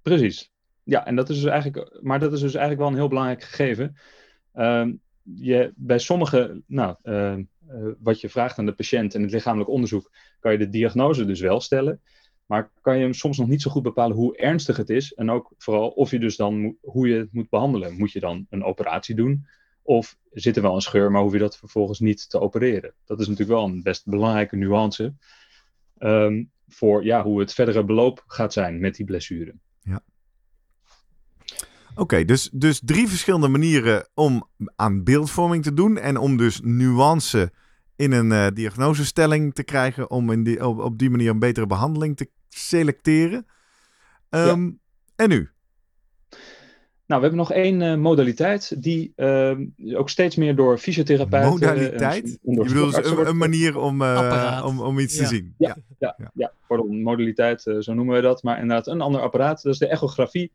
[0.03, 0.53] Precies.
[0.83, 3.42] Ja, en dat is dus eigenlijk, maar dat is dus eigenlijk wel een heel belangrijk
[3.42, 3.97] gegeven.
[4.55, 4.87] Uh,
[5.23, 7.35] je, bij sommige, nou, uh,
[7.99, 11.40] wat je vraagt aan de patiënt en het lichamelijk onderzoek, kan je de diagnose dus
[11.40, 12.01] wel stellen.
[12.46, 15.12] Maar kan je hem soms nog niet zo goed bepalen hoe ernstig het is.
[15.12, 17.96] En ook vooral of je dus dan hoe je het moet behandelen.
[17.96, 19.46] Moet je dan een operatie doen?
[19.83, 22.94] Of zit er wel een scheur, maar hoef je dat vervolgens niet te opereren?
[23.04, 25.14] Dat is natuurlijk wel een best belangrijke nuance.
[25.98, 29.54] Um, voor ja, hoe het verdere beloop gaat zijn met die blessure.
[29.83, 30.02] Ja.
[31.94, 35.98] Oké, dus, dus drie verschillende manieren om aan beeldvorming te doen.
[35.98, 37.52] En om dus nuance
[37.96, 41.66] in een uh, diagnosestelling te krijgen om in die, op, op, die manier een betere
[41.66, 43.46] behandeling te selecteren.
[44.28, 44.70] Ehm,
[45.16, 45.48] en nu?
[47.07, 49.59] Nou, we hebben nog één uh, modaliteit die uh,
[49.92, 51.50] ook steeds meer door fysiotherapeuten...
[51.50, 52.38] Modaliteit?
[52.42, 55.22] Je bedoelt dus een, een, manier om, uh, om, om iets ja.
[55.22, 55.54] te zien?
[55.59, 56.30] Ja, ja, ja.
[56.35, 56.52] ja.
[56.66, 58.42] pardon, modaliteit, zo noemen we dat.
[58.42, 60.52] Maar inderdaad, een ander apparaat, dat is de echografie.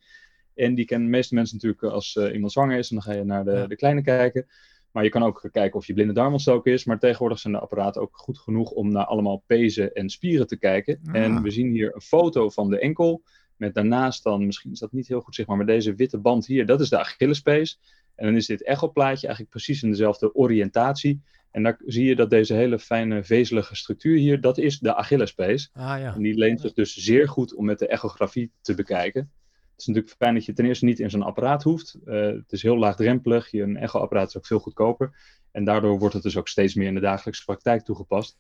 [0.56, 2.90] En die kennen de meeste mensen natuurlijk als iemand zwanger is.
[2.90, 4.46] En dan ga je naar de, de kleine kijken.
[4.92, 6.86] Maar je kan ook kijken of je blinde darmontstook is.
[6.86, 10.58] Maar tegenwoordig zijn de apparaten ook goed genoeg om naar allemaal pezen en spieren te
[10.58, 11.00] kijken.
[11.06, 11.16] Ah.
[11.16, 13.24] En we zien hier een foto van de enkel.
[13.56, 16.66] Met daarnaast dan, misschien is dat niet heel goed zichtbaar, maar deze witte band hier,
[16.66, 17.80] dat is de Achillespees.
[18.16, 21.22] En dan is dit echoplaatje eigenlijk precies in dezelfde oriëntatie.
[21.52, 25.70] En daar zie je dat deze hele fijne vezelige structuur hier, dat is de Achillespees.
[25.74, 26.14] Ah, ja.
[26.16, 29.32] En die leent zich dus zeer goed om met de echografie te bekijken.
[29.80, 31.98] Het is natuurlijk fijn dat je ten eerste niet in zo'n apparaat hoeft.
[32.06, 33.52] Uh, het is heel laagdrempelig.
[33.52, 35.12] Je, een echo-apparaat is ook veel goedkoper.
[35.52, 38.38] En daardoor wordt het dus ook steeds meer in de dagelijkse praktijk toegepast.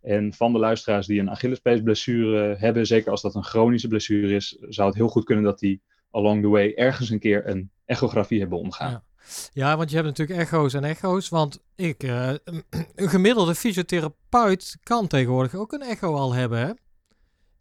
[0.00, 4.56] En van de luisteraars die een Achillespeesblessure hebben, zeker als dat een chronische blessure is,
[4.60, 8.40] zou het heel goed kunnen dat die along the way ergens een keer een echografie
[8.40, 9.02] hebben omgaan.
[9.52, 9.76] Ja.
[9.76, 11.28] Want je hebt natuurlijk echo's en echo's.
[11.28, 12.28] Want ik, uh,
[12.94, 16.58] een gemiddelde fysiotherapeut kan tegenwoordig ook een echo al hebben.
[16.58, 16.72] Hè?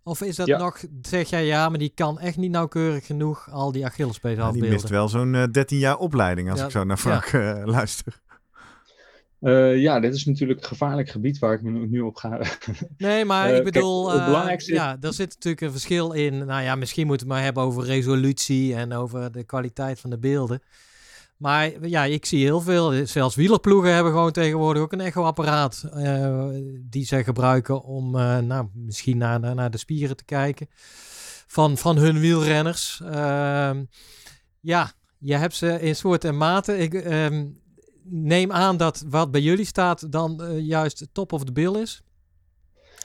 [0.04, 3.72] Of is dat nog, zeg jij ja, maar die kan echt niet nauwkeurig genoeg al
[3.72, 4.62] die Achillespees ja, afbeelden.
[4.62, 7.60] Die mist wel zo'n uh, eh, 13 jaar opleiding als ik zo naar Frank ja.
[7.60, 8.22] uh, luister.
[9.42, 12.40] Uh, ja, dit is natuurlijk een gevaarlijk gebied waar ik me nu op ga.
[12.98, 14.74] nee, maar ik bedoel, kijk, het belangrijkste...
[14.74, 16.46] ja, daar zit natuurlijk een verschil in.
[16.46, 20.10] Nou ja, misschien moeten we het maar hebben over resolutie en over de kwaliteit van
[20.10, 20.62] de beelden.
[21.42, 23.08] Maar ja, ik zie heel veel.
[23.08, 25.84] Zelfs wielerploegen hebben gewoon tegenwoordig ook een echoapparaat.
[25.96, 26.48] Uh,
[26.82, 30.68] die ze gebruiken om uh, nou, misschien naar, naar de spieren te kijken.
[31.48, 33.02] Van, van hun wielrenners.
[33.04, 33.72] Uh,
[34.60, 36.78] ja, je hebt ze in soort en mate.
[36.78, 37.48] Ik ehm,
[38.04, 42.02] neem aan dat wat bij jullie staat dan eh, juist top of the bill is.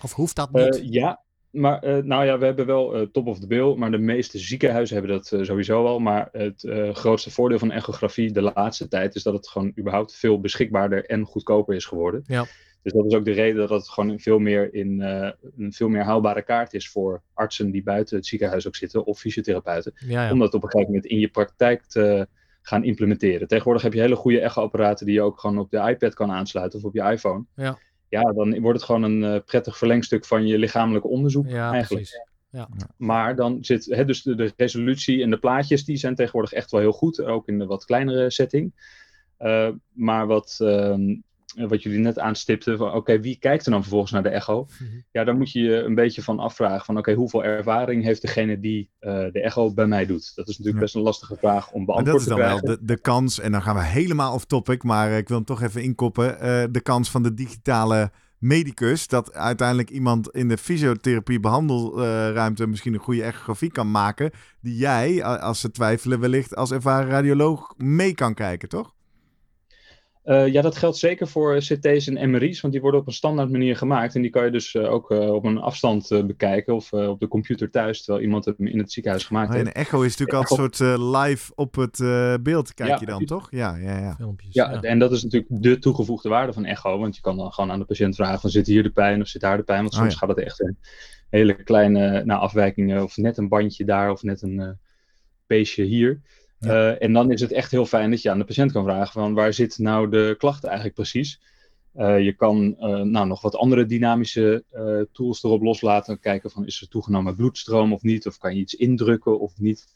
[0.02, 0.80] Of hoeft dat niet?
[0.82, 1.24] ja,
[1.56, 4.38] maar uh, nou ja, we hebben wel uh, top of the bill, maar de meeste
[4.38, 5.98] ziekenhuizen hebben dat uh, sowieso al.
[5.98, 10.40] Maar het grootste voordeel van echografie de laatste tijd is dat het gewoon überhaupt veel
[10.40, 12.22] beschikbaarder en goedkoper is geworden.
[12.26, 12.46] Ja.
[12.82, 16.02] Dus dat is ook de reden dat het gewoon veel meer in, een veel meer
[16.02, 19.92] haalbare kaart is voor artsen die buiten het ziekenhuis ook zitten of fysiotherapeuten.
[19.94, 20.32] Ja, ja.
[20.32, 22.28] Om dat op een gegeven moment in je praktijk te
[22.62, 23.48] gaan implementeren.
[23.48, 26.78] Tegenwoordig heb je hele goede echo-apparaten die je ook gewoon op de iPad kan aansluiten
[26.78, 27.44] of op je iPhone.
[27.54, 31.72] Ja ja, dan wordt het gewoon een uh, prettig verlengstuk van je lichamelijk onderzoek ja,
[31.72, 32.02] eigenlijk.
[32.02, 32.34] Precies.
[32.50, 32.68] Ja.
[32.96, 36.70] Maar dan zit hè, dus de, de, resolutie en de plaatjes, die zijn tegenwoordig echt
[36.70, 38.72] wel heel goed, ook in de wat kleinere setting.
[39.38, 40.96] Uh, maar wat, uh,
[41.56, 44.66] wat jullie net aanstipten, van oké, wie kijkt er dan vervolgens naar de echo?
[44.78, 44.90] Mhm.
[45.10, 48.60] Ja, daar moet je je een beetje van afvragen van oké, hoeveel ervaring heeft degene
[48.60, 50.32] die uh, de echo bij mij doet?
[50.34, 52.48] Dat is natuurlijk best een lastige vraag om beantwoord te krijgen.
[52.48, 55.10] Dat is dan wel de, de kans, en dan gaan we helemaal off topic, maar
[55.10, 59.90] ik wil hem toch even inkoppen, uh, de kans van de digitale medicus, dat uiteindelijk
[59.90, 65.70] iemand in de fysiotherapie behandelruimte misschien een goede echografie kan maken, die jij, als ze
[65.70, 68.94] twijfelen, wellicht als ervaren radioloog mee kan kijken, toch?
[70.26, 73.50] Uh, ja, dat geldt zeker voor CT's en MRI's, want die worden op een standaard
[73.50, 74.14] manier gemaakt.
[74.14, 77.28] En die kan je dus uh, ook uh, op een afstand bekijken of op de
[77.28, 79.66] computer thuis, terwijl iemand het in het ziekenhuis gemaakt oh, heeft.
[79.66, 81.98] En echo is natuurlijk al een soort live op het
[82.42, 83.50] beeld, kijk ja, je dan, toch?
[83.50, 84.14] Ja, ja, ja.
[84.14, 87.36] Filmpjes, ja, ja, en dat is natuurlijk de toegevoegde waarde van echo, want je kan
[87.36, 89.62] dan gewoon aan de patiënt vragen van zit hier de pijn of zit daar de
[89.62, 90.78] pijn, want soms oh, gaat het echt in
[91.30, 94.78] hele kleine nou, afwijkingen of net een bandje daar of net een
[95.46, 96.20] peesje hier.
[96.60, 99.12] Uh, en dan is het echt heel fijn dat je aan de patiënt kan vragen
[99.12, 101.40] van waar zit nou de klacht eigenlijk precies.
[101.96, 104.64] Uh, je kan uh, nou, nog wat andere dynamische
[105.12, 106.20] tools erop loslaten.
[106.20, 108.26] Kijken van is er toegenomen bloedstroom of niet.
[108.26, 109.86] Of kan je iets indrukken of niet.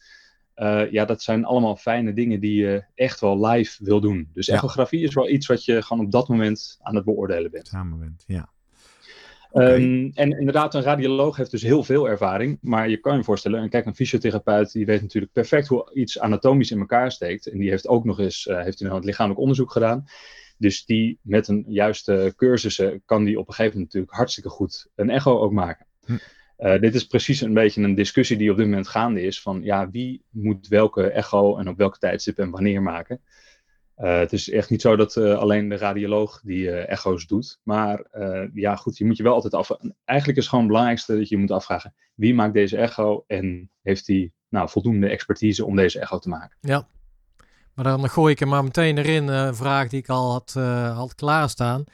[0.90, 4.30] ja, dat zijn allemaal fijne dingen die je echt wel live wil doen.
[4.32, 4.54] Dus ja.
[4.54, 7.68] echografie is wel iets wat je gewoon op dat moment aan het beoordelen bent.
[7.68, 8.48] Samen bent, ja.
[9.52, 12.58] Um, en inderdaad, een radioloog heeft dus heel veel ervaring.
[12.60, 16.20] Maar je kan je voorstellen, en kijk, een fysiotherapeut die weet natuurlijk perfect hoe iets
[16.20, 17.46] anatomisch in elkaar steekt.
[17.46, 20.04] En die heeft ook nog eens uh, heeft het lichamelijk onderzoek gedaan.
[20.58, 24.88] Dus die met een juiste cursussen kan die op een gegeven moment natuurlijk hartstikke goed
[24.94, 25.86] een echo ook maken.
[26.04, 26.16] Hm.
[26.58, 29.60] Uh, dit is precies een beetje een discussie die op dit moment gaande is van
[29.62, 33.20] ja, wie moet welke echo en op welke tijdstip en wanneer maken.
[34.00, 37.58] Uh, het is echt niet zo dat uh, alleen de radioloog die uh, echo's doet.
[37.62, 38.04] Maar
[38.54, 39.70] ja, goed, je moet je wel altijd af.
[40.04, 43.70] Eigenlijk is het gewoon het belangrijkste dat je moet afvragen: wie maakt deze echo en
[43.82, 46.56] heeft hij nou, voldoende expertise om deze echo te maken?
[46.60, 46.86] Ja,
[47.74, 50.32] maar dan gooi ik er maar meteen erin een vraag die ik al
[50.94, 51.84] had, klaarstaan.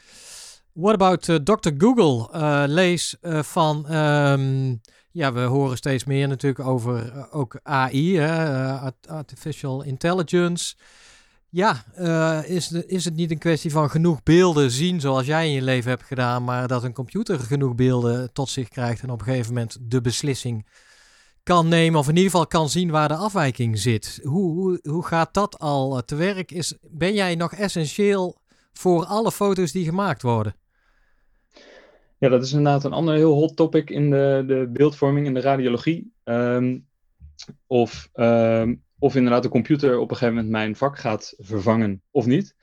[0.72, 1.70] What about Dr.
[1.78, 2.28] Google?
[2.68, 3.94] lees van.
[3.94, 8.20] Um, ja, we horen steeds meer natuurlijk over ook AI,
[9.08, 10.74] Artificial Intelligence.
[11.48, 15.52] Ja, uh, is, is het niet een kwestie van genoeg beelden zien zoals jij in
[15.52, 19.18] je leven hebt gedaan, maar dat een computer genoeg beelden tot zich krijgt en op
[19.18, 20.66] een gegeven moment de beslissing
[21.42, 24.20] kan nemen, of in ieder geval kan zien waar de afwijking zit.
[24.22, 26.52] Hoe, hoe, hoe gaat dat al te werk?
[26.52, 28.36] Is, ben jij nog essentieel
[28.72, 30.56] voor alle foto's die gemaakt worden?
[32.18, 35.40] Ja, dat is inderdaad een ander heel hot topic in de, de beeldvorming en de
[35.40, 36.12] radiologie.
[36.24, 36.86] Um,
[37.66, 42.26] of um, of inderdaad de computer op een gegeven moment mijn vak gaat vervangen of
[42.26, 42.56] niet.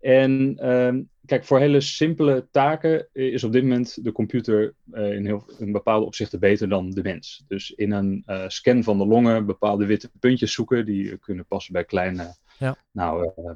[0.00, 5.26] En uh, kijk, voor hele simpele taken is op dit moment de computer uh, in,
[5.26, 7.44] heel, in bepaalde opzichten beter dan de mens.
[7.48, 11.72] Dus in een uh, scan van de longen bepaalde witte puntjes zoeken die kunnen passen
[11.72, 12.76] bij kleine, ja.
[12.92, 13.52] nou, uh,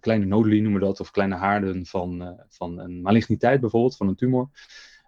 [0.00, 4.16] kleine noduli noemen we dat, of kleine haarden van, van een maligniteit bijvoorbeeld, van een
[4.16, 4.48] tumor.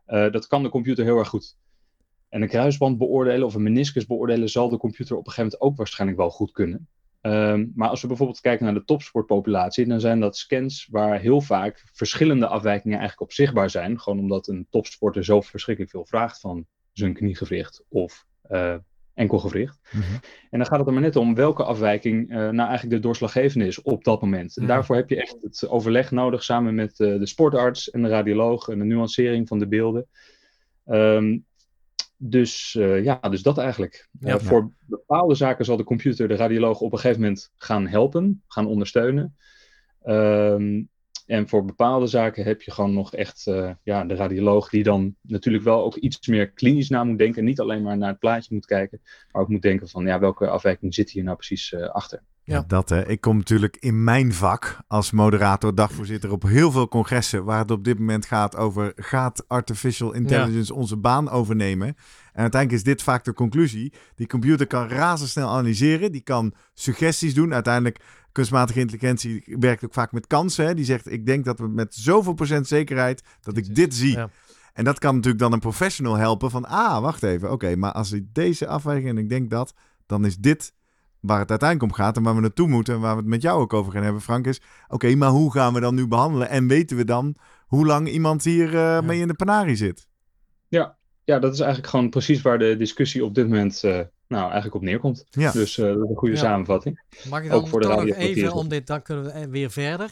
[0.06, 1.56] dat kan de computer heel erg goed.
[2.30, 5.70] En een kruisband beoordelen of een meniscus beoordelen zal de computer op een gegeven moment
[5.70, 6.88] ook waarschijnlijk wel goed kunnen.
[7.22, 11.40] Um, maar als we bijvoorbeeld kijken naar de topsportpopulatie, dan zijn dat scans waar heel
[11.40, 14.00] vaak verschillende afwijkingen eigenlijk op zichtbaar zijn.
[14.00, 18.74] Gewoon omdat een topsporter zo verschrikkelijk veel vraagt van zijn kniegewricht of uh,
[19.14, 19.78] enkelgewricht.
[19.90, 20.20] Mm -hmm.
[20.50, 23.66] En dan gaat het er maar net om welke afwijking uh, nou eigenlijk de doorslaggevende
[23.66, 24.56] is op dat moment.
[24.56, 24.76] En mm -hmm.
[24.76, 28.68] daarvoor heb je echt het overleg nodig samen met uh, de sportarts en de radioloog
[28.68, 30.06] en de nuancering van de beelden.
[30.86, 31.44] Um,
[32.22, 34.08] dus uh, ja, dus dat eigenlijk.
[34.20, 37.86] Ja, uh, voor bepaalde zaken zal de computer de radioloog op een gegeven moment gaan
[37.86, 39.36] helpen, gaan ondersteunen.
[40.04, 40.88] Um,
[41.26, 45.14] en voor bepaalde zaken heb je gewoon nog echt uh, ja, de radioloog die dan
[45.22, 47.44] natuurlijk wel ook iets meer klinisch na moet denken.
[47.44, 50.48] Niet alleen maar naar het plaatje moet kijken, maar ook moet denken van ja, welke
[50.48, 52.22] afwijking zit hier nou precies achter.
[52.50, 52.64] Ja.
[52.66, 53.08] Dat hè.
[53.08, 57.70] Ik kom natuurlijk in mijn vak als moderator, dagvoorzitter op heel veel congressen waar het
[57.70, 60.78] op dit moment gaat over gaat artificial intelligence ja.
[60.78, 61.86] onze baan overnemen.
[62.32, 63.92] En uiteindelijk is dit vaak de conclusie.
[64.14, 67.54] Die computer kan razendsnel analyseren, die kan suggesties doen.
[67.54, 68.00] Uiteindelijk
[68.32, 70.66] kunstmatige intelligentie werkt ook vaak met kansen.
[70.66, 70.74] Hè?
[70.74, 74.16] Die zegt ik denk dat we met zoveel procent zekerheid dat ik dit zie.
[74.16, 74.30] Ja.
[74.72, 77.52] En dat kan natuurlijk dan een professional helpen van ah, wacht even.
[77.52, 79.74] Oké, okay, maar als ik deze afweging en ik denk dat,
[80.06, 80.72] dan is dit
[81.20, 83.42] waar het uiteindelijk om gaat en waar we naartoe moeten en waar we het met
[83.42, 86.48] jou ook over gaan hebben, Frank, is oké, maar hoe gaan we dan nu behandelen
[86.48, 87.34] en weten we dan
[87.66, 89.00] hoe lang iemand hier uh, ja.
[89.00, 90.08] mee in de panarie zit?
[90.68, 90.96] Ja.
[91.24, 94.74] ja, dat is eigenlijk gewoon precies waar de discussie op dit moment uh, nou, eigenlijk
[94.74, 95.24] op neerkomt.
[95.30, 95.52] Ja.
[95.52, 96.40] Dus uh, dat is een goede ja.
[96.40, 97.02] samenvatting.
[97.28, 100.10] Mag ik dan ook voor de nog even om dit, dan kunnen we weer verder.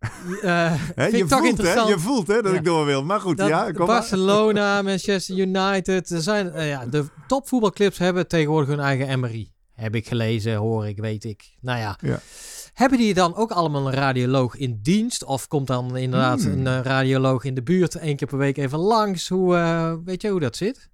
[0.42, 1.74] Uh, He, je, voelt, hè?
[1.74, 2.58] je voelt hè dat ja.
[2.58, 3.04] ik door wil.
[3.04, 3.72] Maar goed, dat ja.
[3.72, 6.10] Kom Barcelona, Manchester United.
[6.10, 9.50] Er zijn, uh, ja, de topvoetbalclubs hebben tegenwoordig hun eigen MRI.
[9.80, 11.50] Heb ik gelezen, hoor ik, weet ik.
[11.60, 11.98] Nou ja.
[12.00, 12.20] ja.
[12.74, 15.24] Hebben die dan ook allemaal een radioloog in dienst?
[15.24, 16.52] Of komt dan inderdaad hmm.
[16.52, 19.28] een uh, radioloog in de buurt één keer per week even langs?
[19.28, 20.88] Hoe, uh, weet je hoe dat zit?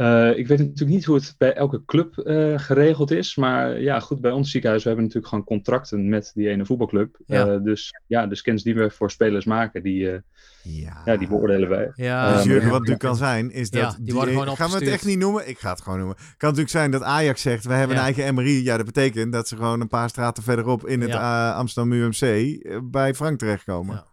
[0.00, 3.36] Uh, ik weet natuurlijk niet hoe het bij elke club uh, geregeld is.
[3.36, 7.18] Maar ja, goed, bij ons ziekenhuis we hebben natuurlijk gewoon contracten met die ene voetbalclub.
[7.26, 7.46] Ja.
[7.46, 10.22] Uh, dus ja, de scans die we voor spelers maken, die,
[10.62, 11.02] ja.
[11.04, 11.16] ja.
[11.16, 11.90] die beoordelen wij.
[11.94, 12.34] Ja.
[12.34, 13.94] Dus Jurgen, wat nu kan zijn, is dat...
[13.96, 15.48] die, die worden gewoon Gaan we het echt niet noemen?
[15.48, 16.16] Ik ga het gewoon noemen.
[16.16, 18.64] kan natuurlijk zijn dat Ajax zegt, we hebben een eigen MRI.
[18.64, 21.14] Ja, dat betekent dat ze gewoon een paar straten verderop in het
[21.54, 22.58] Amsterdam UMC
[22.90, 24.04] bij Frank terechtkomen.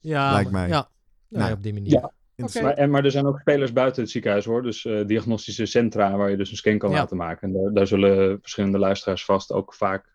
[0.00, 0.68] Ja, lijkt mij.
[0.68, 0.88] Ja,
[1.28, 2.10] nou, op die manier.
[2.36, 2.62] Okay.
[2.62, 4.62] Maar, en, maar er zijn ook spelers buiten het ziekenhuis hoor.
[4.62, 7.48] Dus uh, diagnostische centra waar je dus een scan kan laten maken.
[7.48, 10.11] En daar, daar, zullen verschillende luisteraars vast ook vaak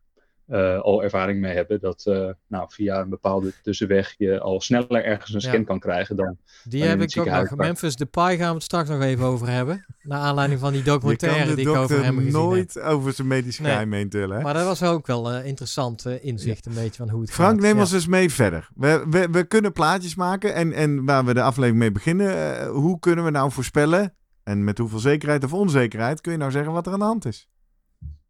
[0.48, 1.80] uh, al ervaring mee hebben.
[1.80, 5.66] Dat uh, nou, via een bepaalde tussenweg je al sneller ergens een scan ja.
[5.66, 6.38] kan krijgen dan.
[6.64, 7.56] Die heb ik ook nog.
[7.56, 9.86] Memphis Depay gaan we het straks nog even over hebben.
[10.02, 13.90] Naar aanleiding van die documentaire die ik over hem gezien nooit over zijn medisch geheim
[13.90, 14.08] nee.
[14.08, 14.42] tillen.
[14.42, 17.62] Maar dat was ook wel uh, interessant inzicht, een beetje van hoe het Frank, gaat.
[17.62, 18.70] neem ons eens mee verder.
[18.76, 22.66] We, we, we kunnen plaatjes maken en, en waar we de aflevering mee beginnen.
[22.68, 26.72] hoe kunnen we nou voorspellen en met hoeveel zekerheid of onzekerheid kun je nou zeggen
[26.72, 27.50] wat er aan de hand is?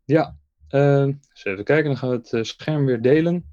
[0.04, 0.36] Ja,
[0.70, 3.46] uh, eens even kijken, dan gaan we het uh, scherm weer delen.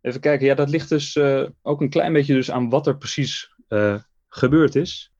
[0.00, 2.96] Even kijken, ja, dat ligt dus uh, ook een klein beetje dus aan wat er
[2.96, 5.12] precies uh, gebeurd is.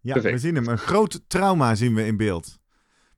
[0.00, 0.34] Ja, Perfect.
[0.34, 0.68] we zien hem.
[0.68, 2.58] Een groot trauma zien we in beeld.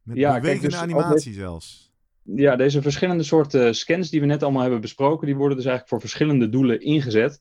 [0.03, 1.93] Met ja, bewegende kijk, dus animatie zelfs.
[2.23, 5.89] Ja, deze verschillende soorten scans die we net allemaal hebben besproken, die worden dus eigenlijk
[5.89, 7.41] voor verschillende doelen ingezet.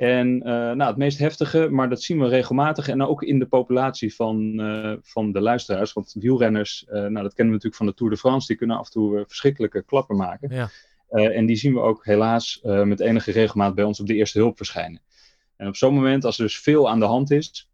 [0.00, 3.46] En uh, nou, het meest heftige, maar dat zien we regelmatig en ook in de
[3.46, 5.92] populatie van, uh, van de luisteraars.
[5.92, 8.76] Want wielrenners, uh, nou, dat kennen we natuurlijk van de Tour de France, die kunnen
[8.76, 10.54] af en toe verschrikkelijke klappen maken.
[10.54, 10.70] Ja.
[11.08, 14.56] en die zien we ook helaas met enige regelmaat bij ons op de eerste hulp
[14.56, 15.00] verschijnen.
[15.56, 17.70] En op zo'n moment, als er dus veel aan de hand is,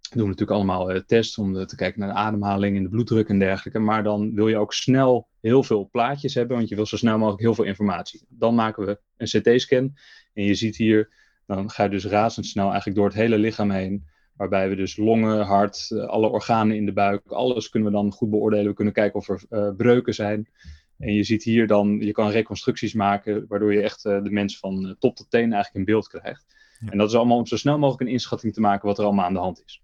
[0.00, 3.38] doen we natuurlijk allemaal tests om te kijken naar de ademhaling en de bloeddruk en
[3.38, 3.78] dergelijke.
[3.78, 7.18] Maar dan wil je ook snel heel veel plaatjes hebben, want je wil zo snel
[7.18, 8.26] mogelijk heel veel informatie.
[8.28, 9.94] Dan maken we een CT-scan
[10.32, 14.04] en je ziet hier dan ga je dus razendsnel eigenlijk door het hele lichaam heen.
[14.36, 18.12] Waarbij we dus longen, hart, eh, alle organen in de buik, alles kunnen we dan
[18.12, 18.66] goed beoordelen.
[18.66, 20.48] We kunnen kijken of er uh, breuken zijn.
[20.98, 24.58] En je ziet hier dan, je kan reconstructies maken, waardoor je echt uh, de mens
[24.58, 26.44] van top tot teen eigenlijk in beeld krijgt.
[26.78, 26.90] Ja.
[26.90, 29.24] En dat is allemaal om zo snel mogelijk een inschatting te maken wat er allemaal
[29.24, 29.83] aan de hand is.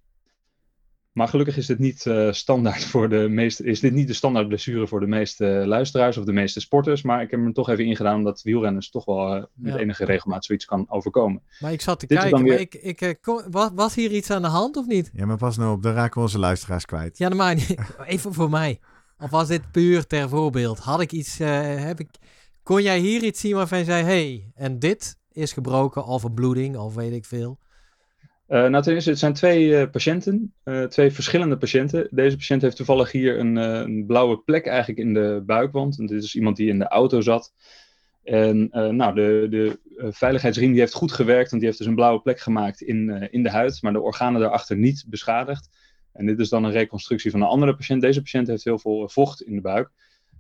[1.13, 4.49] Maar gelukkig is dit niet uh, standaard voor de meeste, is dit niet de standaard
[4.49, 7.03] blessure voor de meeste luisteraars of de meeste sporters.
[7.03, 9.79] Maar ik heb hem toch even ingedaan omdat wielrenners toch wel uh, met ja.
[9.79, 11.43] enige regelmaat zoiets kan overkomen.
[11.59, 12.61] Maar ik zat te dit kijken, weer...
[12.61, 15.11] ik, ik, uh, kom, was, was, hier iets aan de hand of niet?
[15.13, 17.19] Ja, maar pas nou op, dan raken we onze luisteraars kwijt.
[17.19, 17.75] Ja, maar niet.
[18.07, 18.81] even voor mij.
[19.19, 20.79] Of was dit puur ter voorbeeld?
[20.79, 22.09] Had ik iets, heb ik,
[22.63, 26.35] kon jij hier iets zien waarvan je zei, hey, en dit is gebroken of een
[26.35, 27.59] bloeding of weet ik veel?
[28.51, 32.09] Uh, nou, ten eerste, het zijn twee uh, patiënten, uh, twee verschillende patiënten.
[32.11, 35.99] Deze patiënt heeft toevallig hier een, een, blauwe plek eigenlijk in de buikwand.
[35.99, 37.55] En dit is iemand die in de auto zat.
[38.25, 39.79] En nou, de, de
[40.13, 43.43] veiligheidsriem die heeft goed gewerkt, want die heeft dus een blauwe plek gemaakt in, in
[43.43, 45.69] de huid, maar de organen daarachter niet beschadigd.
[46.13, 48.01] En dit is dan een reconstructie van een andere patiënt.
[48.01, 49.91] Deze patiënt heeft heel veel vocht in de buik.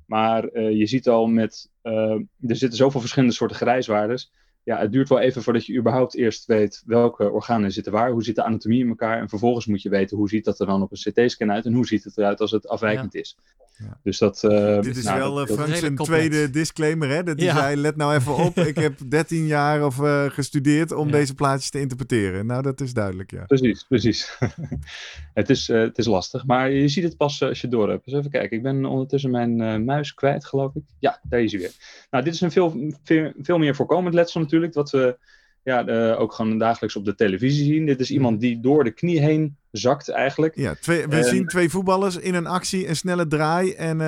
[0.07, 4.33] Maar je ziet al met, er zitten zoveel verschillende soorten grijswaardes
[4.70, 8.22] ja, het duurt wel even voordat je überhaupt eerst weet welke organen zitten waar, hoe
[8.22, 10.83] zit de anatomie in elkaar en vervolgens moet je weten hoe ziet dat er dan
[10.83, 13.20] op een CT-scan uit en hoe ziet het eruit als het afwijkend ja.
[13.20, 13.37] is.
[13.80, 13.98] Ja.
[14.02, 17.22] Dus dat, uh, Dit is nou, wel dat, uh, Frank zijn tweede disclaimer, hè?
[17.22, 17.56] Dat hij ja.
[17.56, 21.70] zei, let nou even op, ik heb 13 jaar of uh, gestudeerd om deze plaatjes
[21.70, 22.46] te interpreteren.
[22.46, 23.44] Nou, dat is duidelijk, ja.
[23.44, 24.38] Precies, precies.
[25.35, 28.04] het, is, het is lastig, maar je ziet het pas als je door hebt.
[28.04, 30.83] Dus even kijken, ik ben ondertussen mijn muis kwijt, geloof ik.
[30.98, 31.72] Ja, daar is hij weer.
[32.11, 35.18] Nou, dit is een veel, veel, veel meer voorkomend letsel natuurlijk, wat we
[35.62, 37.87] ja, uh, ook gewoon dagelijks op de televisie zien.
[37.87, 40.57] Dit is iemand die door de knie heen zakt eigenlijk.
[40.57, 41.25] Ja, twee, we en...
[41.25, 43.73] zien twee voetballers in een actie, een snelle draai.
[43.73, 44.07] En uh,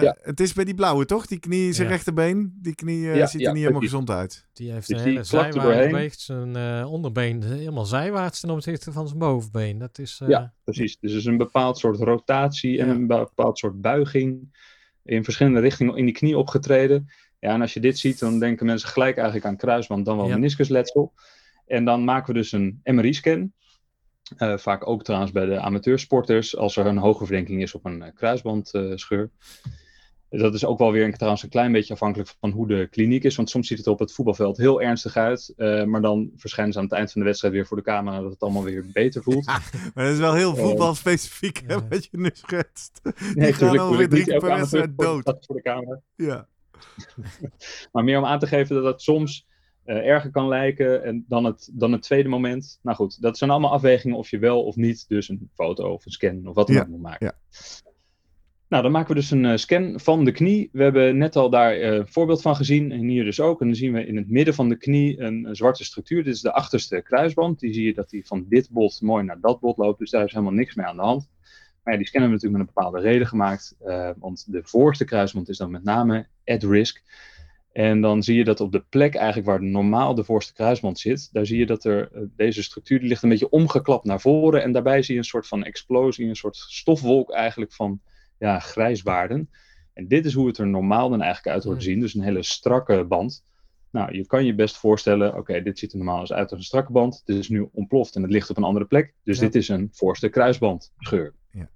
[0.00, 0.16] ja.
[0.20, 1.26] het is bij die blauwe, toch?
[1.26, 1.92] Die knie, zijn ja.
[1.92, 4.46] rechterbeen, die knie uh, ja, ziet er niet helemaal gezond uit.
[4.52, 9.78] Die heeft een hele zijwaarts beweegt zijn onderbeen helemaal zijwaarts ten opzichte van zijn bovenbeen.
[9.78, 10.96] Dat is, Ja, precies.
[11.00, 14.56] Dus het is een bepaald soort rotatie en een bepaald soort buiging
[15.02, 17.08] in verschillende richtingen in die knie opgetreden.
[17.38, 20.26] Ja, en als je dit ziet, dan denken mensen gelijk eigenlijk aan kruisband, dan wel
[20.26, 20.34] ja.
[20.34, 21.12] meniscusletsel.
[21.66, 23.52] En dan maken we dus een MRI-scan.
[24.36, 28.00] Uh, vaak ook trouwens bij de amateursporters, als er een hoge verdenking is op een
[28.00, 29.30] uh, kruisbandscheur.
[30.30, 32.88] Uh, dat is ook wel weer een, trouwens een klein beetje afhankelijk van hoe de
[32.90, 33.36] kliniek is.
[33.36, 35.52] Want soms ziet het er op het voetbalveld heel ernstig uit.
[35.86, 38.30] maar dan verschijnen ze aan het eind van de wedstrijd weer voor de camera dat
[38.30, 39.44] het allemaal weer beter voelt.
[39.44, 39.60] Ja,
[39.94, 43.00] maar dat is wel heel voetbalspecifiek hè, wat je nu schetst.
[43.34, 45.36] Nee, Die gaan alweer drie keer per wedstrijd dood.
[45.40, 46.00] Voor de camera.
[46.14, 46.48] Ja.
[47.92, 49.46] maar meer om aan te geven dat het soms
[49.86, 52.78] uh, erger kan lijken en dan, het, dan het tweede moment.
[52.82, 56.04] Nou goed, dat zijn allemaal afwegingen of je wel of niet dus een foto of
[56.04, 57.26] een scan of wat dan ook ja, moet maken.
[57.26, 57.58] Ja.
[58.68, 60.68] Nou, dan maken we dus een uh, scan van de knie.
[60.72, 63.60] We hebben net al daar een uh, voorbeeld van gezien en hier dus ook.
[63.60, 66.24] En dan zien we in het midden van de knie een, een, zwarte structuur.
[66.24, 67.60] Dit is de achterste kruisband.
[67.60, 69.98] Die zie je dat die van dit bot mooi naar dat bot loopt.
[69.98, 71.28] Dus daar is helemaal niks mee aan de hand.
[71.88, 73.76] Maar ja, die scan hebben we natuurlijk met een bepaalde reden gemaakt.
[73.84, 77.02] Uh, want de voorste kruisband is dan met name at risk.
[77.72, 81.28] En dan zie je dat op de plek eigenlijk waar normaal de voorste kruisband zit,
[81.32, 84.62] daar zie je dat er uh, deze structuur die ligt een beetje omgeklapt naar voren.
[84.62, 88.00] En daarbij zie je een soort van explosie, een soort stofwolk eigenlijk van
[88.38, 89.50] ja, grijswaarden.
[89.92, 92.00] En dit is hoe het er normaal dan eigenlijk uit wordt zien.
[92.00, 93.44] Dus een hele strakke band.
[93.90, 96.66] Nou, je kan je best voorstellen, oké, dit ziet er normaal eens uit als een
[96.66, 97.22] strakke band.
[97.24, 99.14] Dit is nu ontploft en het ligt op een andere plek.
[99.24, 99.44] Dus ja.
[99.44, 101.34] dit is een voorste kruisbandscheur.
[101.50, 101.68] Ja.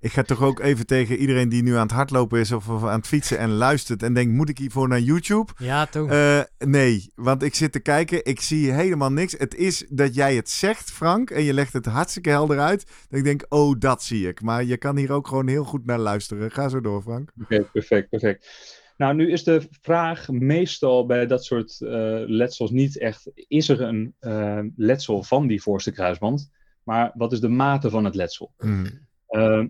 [0.00, 2.98] Ik ga toch ook even tegen iedereen die nu aan het hardlopen is of, aan
[2.98, 5.52] het fietsen en luistert en denkt, moet ik hiervoor naar YouTube?
[5.56, 6.12] Ja, toch?
[6.12, 9.34] Uh, nee, want ik zit te kijken, ik zie helemaal niks.
[9.38, 12.86] Het is dat jij het zegt, Frank, en je legt het hartstikke helder uit.
[13.08, 14.42] Dat ik denk, oh, dat zie ik.
[14.42, 16.50] Maar je kan hier ook gewoon heel goed naar luisteren.
[16.50, 17.32] Ga zo door, Frank.
[17.42, 18.48] Oké, okay, perfect, perfect.
[18.96, 21.90] Nou, nu is de vraag meestal bij dat soort uh,
[22.26, 26.50] letsels niet echt, is er een uh, letsel van die voorste kruisband?
[26.84, 28.52] Maar wat is de mate van het letsel?
[28.58, 28.86] Mm.
[29.30, 29.64] Uh,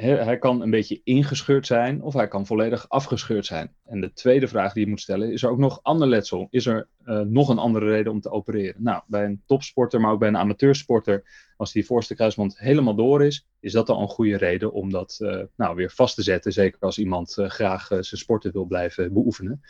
[0.00, 3.74] hij, hij, kan een beetje ingescheurd zijn of hij kan volledig afgescheurd zijn.
[3.84, 6.48] En de tweede vraag die je moet stellen, is er ook nog ander letsel?
[6.50, 8.82] Is er uh, nog een andere reden om te opereren?
[8.82, 11.24] Nou, bij een topsporter, maar ook bij een amateursporter,
[11.56, 15.18] als die voorste kruisband helemaal door is, is dat dan een goede reden om dat
[15.22, 16.52] uh, nou, weer vast te zetten.
[16.52, 19.60] Zeker als iemand uh, graag zijn sporten wil blijven beoefenen.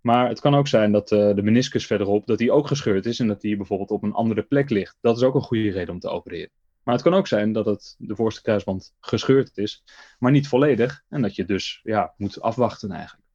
[0.00, 3.26] Maar het kan ook zijn dat de meniscus verderop, dat die ook gescheurd is en
[3.26, 4.96] dat die bijvoorbeeld op een andere plek ligt.
[5.00, 6.50] Dat is ook een goede reden om te opereren.
[6.84, 9.84] Maar het kan ook zijn dat het de voorste kruisband gescheurd is,
[10.18, 11.02] maar niet volledig.
[11.08, 13.26] En dat je dus ja, moet afwachten eigenlijk.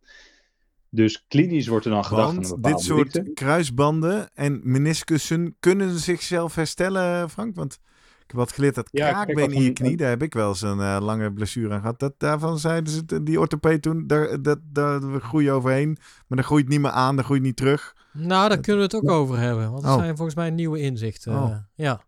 [0.90, 3.32] Dus klinisch wordt er dan gedacht Want aan een dit soort dikte.
[3.34, 7.56] kruisbanden en meniscussen kunnen zichzelf herstellen, Frank?
[7.56, 7.74] Want
[8.20, 10.62] ik heb wat geleerd dat Ja, kraakbeen in je knie, daar heb ik wel eens
[10.62, 12.00] een eh, lange blessure aan gehad.
[12.00, 15.88] Dat, daarvan zeiden ze, die orthopeed toen, daar, dat, daar we groeien overheen.
[16.28, 17.96] Maar dan groeit niet meer aan, dan groeit niet terug.
[18.14, 19.72] Nou, daar kunnen we het ook over hebben.
[19.72, 20.00] Want dat Oh.
[20.00, 21.34] zijn volgens mij nieuwe inzichten.
[21.36, 21.52] Oh.
[21.52, 22.02] eh, ja.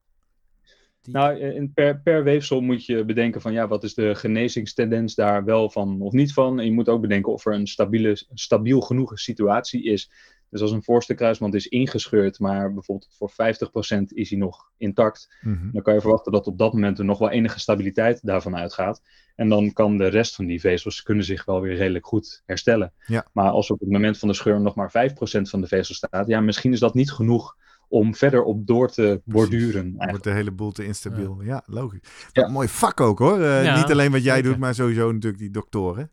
[1.11, 5.15] Die- Nou, in per, per weefsel moet je bedenken van ja, wat is de genezingstendens
[5.15, 6.59] daar wel van of niet van.
[6.59, 10.11] En je moet ook bedenken of er een stabiele, stabiel genoeg situatie is.
[10.49, 15.35] Dus als een voorste kruisband is ingescheurd, maar bijvoorbeeld voor 50% is hij nog intact,
[15.41, 15.71] Mhm.
[15.71, 19.01] dan kan je verwachten dat op dat moment er nog wel enige stabiliteit daarvan uitgaat.
[19.35, 22.93] En dan kan de rest van die vezels kunnen zich wel weer redelijk goed herstellen.
[23.05, 23.27] Ja.
[23.33, 26.27] Maar als op het moment van de scheur nog maar 5% van de vezel staat,
[26.27, 27.55] ja, misschien is dat niet genoeg
[27.89, 29.93] om verder op door te borduren.
[29.97, 31.41] Wordt de hele boel te instabiel.
[31.41, 31.99] Ja, logisch.
[32.31, 32.43] Ja.
[32.43, 33.39] Een mooi vak ook hoor.
[33.41, 34.49] Eh, Ja, niet alleen wat jij zeker.
[34.49, 36.11] doet, maar sowieso natuurlijk die doktoren.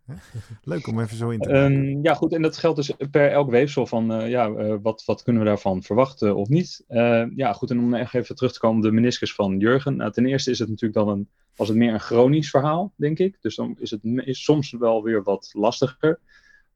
[0.62, 1.48] Leuk om even zo in te.
[1.48, 2.32] Ehm, ja, goed.
[2.32, 5.48] En dat geldt dus per elk weefsel van, eh, ja, eh, wat, wat kunnen we
[5.48, 6.84] daarvan verwachten of niet?
[6.88, 7.70] Eh, ja, goed.
[7.70, 9.96] En om echt even terug te komen op de meniscus van Jurgen.
[9.96, 13.18] Nou, ten eerste is het natuurlijk dan een, was het meer een chronisch verhaal, denk
[13.18, 13.36] ik.
[13.40, 16.18] Dus dan is het is soms wel weer wat lastiger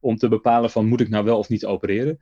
[0.01, 2.19] om te bepalen van, moet ik nou wel of niet opereren?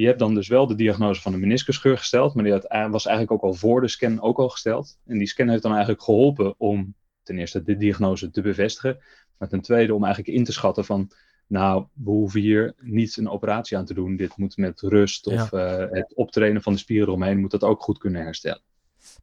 [0.00, 3.06] Je hebt dan dus wel de diagnose van een meniscusscheur gesteld, maar die had- was
[3.06, 4.98] eigenlijk ook al voor de scan ook al gesteld.
[5.06, 8.98] En die scan heeft dan eigenlijk geholpen om ten eerste de diagnose te bevestigen,
[9.38, 11.10] maar ten tweede om eigenlijk in te schatten van,
[11.46, 14.16] nou, we hoeven hier niet een operatie aan te doen.
[14.16, 17.82] Dit moet met rust of eh, het optrainen van de spieren eromheen, moet dat ook
[17.82, 18.62] goed kunnen herstellen.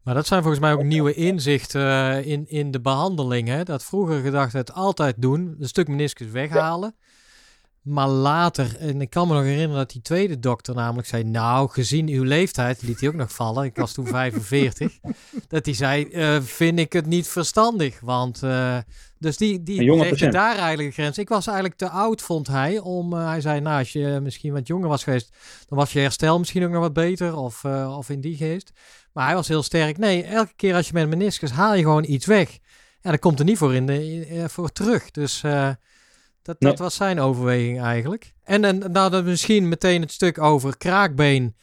[0.04, 3.48] Maar dat zijn volgens mij ook nieuwe inzichten eh, in, in de behandeling.
[3.48, 3.64] Hè?
[3.64, 6.96] Dat vroeger gedacht het altijd doen, een stuk meniscus weghalen.
[7.88, 11.24] Maar later, en ik kan me nog herinneren dat die tweede dokter namelijk zei...
[11.24, 14.98] Nou, gezien uw leeftijd, liet hij ook nog vallen, ik was toen 45...
[15.48, 18.00] dat hij zei, eh, vind ik het niet verstandig.
[18.00, 18.78] Want, eh,
[19.20, 21.18] dus die, die daar eigenlijk een grens.
[21.18, 22.80] Ik was eigenlijk te oud, vond hij.
[22.80, 25.36] Om, eh, hij zei, nou, als je misschien wat jonger was geweest...
[25.68, 27.36] dan was je herstel misschien ook nog wat beter.
[27.36, 28.72] Of, of in die geest.
[29.14, 29.98] Maar hij was heel sterk.
[29.98, 32.58] Nee, elke keer als je met meniscus haal je gewoon iets weg.
[33.02, 35.12] Ja, dat komt er niet voor, in de, voor terug.
[35.12, 35.44] Dus
[36.48, 36.72] dat, Nee.
[36.72, 38.34] dat was zijn overweging eigenlijk.
[38.44, 41.56] En, en nou, dan misschien meteen het stuk over kraakbeen.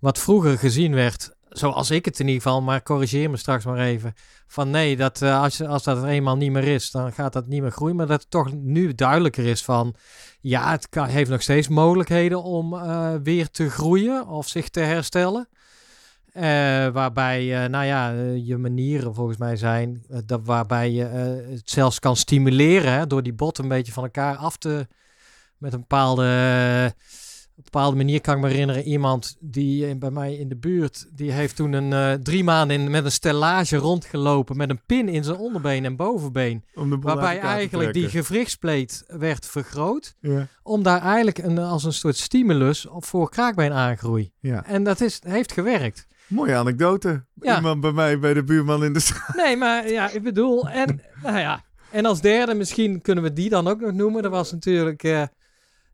[0.00, 3.78] Wat vroeger gezien werd, zoals ik het in ieder geval, maar corrigeer me straks maar
[3.78, 4.14] even.
[4.46, 7.46] Van nee, dat, eh, als, als dat er eenmaal niet meer is, dan gaat dat
[7.46, 7.96] niet meer groeien.
[7.96, 9.94] Maar dat het toch nu duidelijker is van,
[10.40, 14.80] ja, het kan, heeft nog steeds mogelijkheden om eh, weer te groeien of zich te
[14.80, 15.48] herstellen.
[16.32, 21.70] Eh, waarbij, eh, nou ja, eh, je manieren volgens mij zijn dat, waarbij je het
[21.70, 24.86] zelfs kan stimuleren hè, door die botten een beetje van elkaar af te,
[25.58, 26.22] met een bepaalde,
[27.56, 28.82] een bepaalde manier kan ik me herinneren.
[28.82, 33.04] Iemand die bij mij in de buurt, die heeft toen een drie maanden in, met
[33.04, 36.64] een stellage rondgelopen met een pin in zijn onderbeen en bovenbeen.
[37.00, 40.14] Waarbij eigenlijk die gewrichtspleet werd vergroot.
[40.20, 44.32] Ja, Om daar eigenlijk een, als een soort stimulus voor kraakbeen aangroei.
[44.40, 44.64] ja.
[44.66, 46.10] En dat is, heeft gewerkt.
[46.32, 47.24] Mooie anekdote.
[47.40, 47.56] Ja.
[47.56, 49.36] Iemand bij mij, bij de buurman in de straat.
[49.36, 51.62] Nee, maar ja, ik bedoel, en nou ja.
[51.90, 54.22] En als derde, misschien kunnen we die dan ook nog noemen.
[54.22, 55.22] Dat was natuurlijk eh,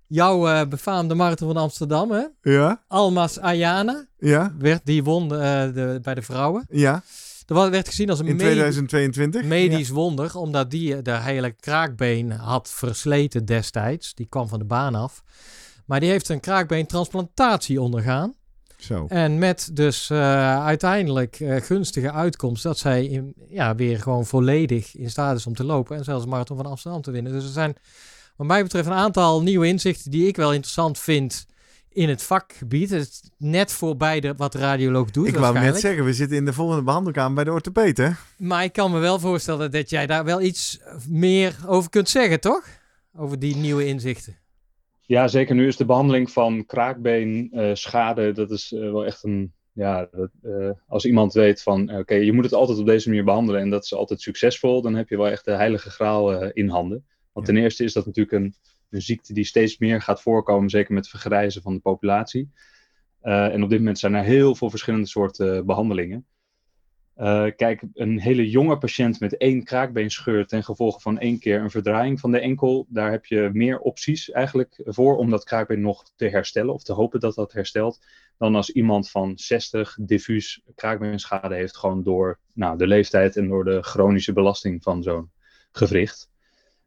[0.07, 2.23] jouw eh, befaamde marathon van Amsterdam, hè?
[2.43, 5.39] Ja, Almas Ayana, ja, werd, die won eh,
[5.73, 6.67] de, bij de vrouwen.
[6.71, 7.03] ja.
[7.47, 9.45] Dat werd gezien als een In me- 2022?
[9.45, 14.15] medisch wonder, omdat die de hele kraakbeen had versleten destijds.
[14.15, 15.23] Die kwam van de baan af.
[15.87, 18.35] Maar die heeft een kraakbeentransplantatie ondergaan.
[18.79, 19.07] Zo.
[19.09, 24.97] En met dus eh, uiteindelijk eh, gunstige uitkomst dat zij in, ja, weer gewoon volledig
[24.97, 27.33] in staat is om te lopen en zelfs de marathon van Amsterdam te winnen.
[27.33, 27.77] Dus er zijn
[28.37, 31.47] wat mij betreft een aantal nieuwe inzichten die ik wel interessant vind
[31.89, 32.91] in het vakgebied.
[32.91, 36.37] Het is net voorbij de, wat de radioloog doet Ik wou net zeggen, we zitten
[36.37, 38.11] in de volgende behandelkamer bij de orthopeet, hè?
[38.37, 42.41] Maar ik kan me wel voorstellen dat jij daar wel iets meer over kunt zeggen,
[42.41, 42.65] toch?
[43.17, 44.37] Over die nieuwe inzichten.
[45.09, 45.55] Ja, zeker.
[45.55, 49.53] Nu is de behandeling van kraakbeenschade, dat is eh, wel echt een.
[49.73, 53.25] Ja, dat, eh, als iemand weet van, oké, je moet het altijd op deze manier
[53.25, 56.51] behandelen en dat is altijd succesvol, dan heb je wel echt de heilige graal eh,
[56.53, 57.07] in handen.
[57.33, 57.53] Want Ja.
[57.53, 58.55] ten eerste is dat natuurlijk een,
[58.91, 62.51] een ziekte die steeds meer gaat voorkomen, zeker met het vergrijzen van de populatie.
[63.21, 66.27] Eh, en op dit moment zijn er heel veel verschillende soorten eh, behandelingen.
[67.19, 71.71] Eh, kijk, een hele jonge patiënt met één kraakbeenscheur ten gevolge van één keer een
[71.71, 76.05] verdraaiing van de enkel, daar heb je meer opties eigenlijk voor om dat kraakbeen nog
[76.17, 78.01] te herstellen of te hopen dat dat herstelt,
[78.37, 83.65] dan als iemand van 60 diffuus kraakbeenschade heeft, gewoon door nou, de leeftijd en door
[83.65, 85.31] de chronische belasting van zo'n
[85.73, 86.31] gewricht.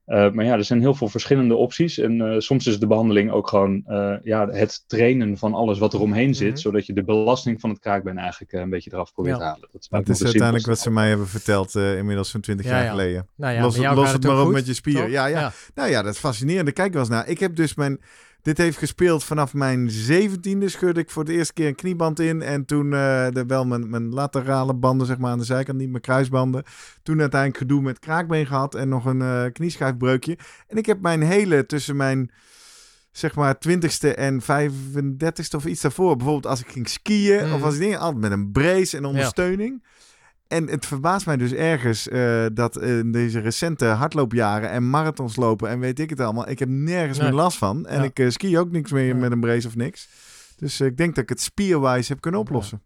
[0.06, 1.97] Eh, maar ja, er zijn heel veel verschillende opties.
[1.97, 5.93] En eh, soms is de behandeling ook gewoon eh, ja, het trainen van alles wat
[5.93, 6.47] er omheen zit.
[6.52, 6.58] Mhm.
[6.58, 9.41] Zodat je de belasting van het kraakbeen eigenlijk een beetje eraf probeert Ja.
[9.41, 9.68] te halen.
[9.72, 9.88] Dat is,
[10.18, 12.89] Dat uiteindelijk wat ze mij hebben verteld eh, inmiddels van 20 Ja, jaar ja.
[12.89, 13.28] geleden.
[13.36, 15.04] Nou ja, los los het ook maar op goed, met je spieren.
[15.04, 15.12] toch?
[15.12, 15.52] Ja, ja.
[15.76, 16.74] Nou ja, dat is fascinerend.
[16.74, 17.28] Kijk wel eens naar.
[17.28, 17.99] Ik heb dus mijn...
[18.42, 20.70] Dit heeft gespeeld vanaf mijn zeventiende.
[20.70, 22.42] Scheurde ik voor de eerste keer een knieband in.
[22.42, 25.89] En toen eh, de, wel mijn, mijn laterale banden zeg maar, aan de zijkant, niet
[25.89, 26.64] mijn kruisbanden.
[27.04, 30.38] Toen uiteindelijk gedoe met kraakbeen gehad en nog een eh knieschijfbreukje.
[30.68, 32.32] En ik heb mijn hele tussen mijn
[33.12, 36.16] zeg maar 20ste en 35ste of iets daarvoor.
[36.16, 37.54] Bijvoorbeeld als ik ging skiën Mhm.
[37.54, 39.84] of als ik dingen altijd met een brace en ondersteuning.
[40.52, 45.70] En het verbaast mij dus ergens eh, dat in deze recente hardloopjaren en marathons lopen
[45.70, 47.28] en weet ik het allemaal, ik heb nergens Nee.
[47.28, 47.86] meer last van.
[47.86, 48.04] En Ja.
[48.04, 49.16] ik eh, ski ook niks meer Ja.
[49.16, 50.10] met een brace of niks.
[50.58, 52.82] Dus eh, ik denk dat ik het spierwise heb kunnen oplossen.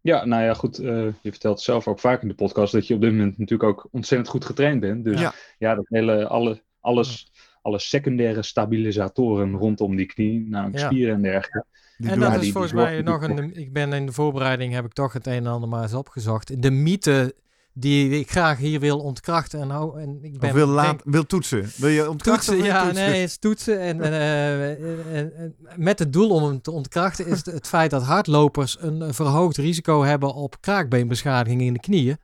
[0.00, 0.78] Ja, nou ja, goed.
[0.78, 0.86] eh,
[1.22, 3.88] je vertelt zelf ook vaak in de podcast dat je op dit moment natuurlijk ook
[3.90, 5.04] ontzettend goed getraind bent.
[5.04, 5.32] Dus Ja.
[5.58, 10.86] ja, dat hele, alle, alles, alle secundaire stabilisatoren rondom die knie, namelijk Ja.
[10.86, 11.64] spieren en dergelijke.
[11.96, 13.56] Die en dat ja, is die- volgens die mij nog een.
[13.56, 16.62] Ik ben in de voorbereiding heb ik toch het een en ander maar eens opgezocht.
[16.62, 17.34] De mythe
[17.76, 19.60] die ik graag hier wil ontkrachten.
[19.60, 21.66] En, hou- en ik ben of wil, laat, denk- wil toetsen.
[21.76, 23.10] Wil je ontkrachten toetsen, ja, toetsen?
[23.10, 23.80] nee, is toetsen.
[23.80, 24.70] En, en, eh,
[25.18, 29.14] en- en met het doel om hem te ontkrachten is het feit dat hardlopers een
[29.14, 32.18] verhoogd risico hebben op kraakbeenbeschadiging in de knieën.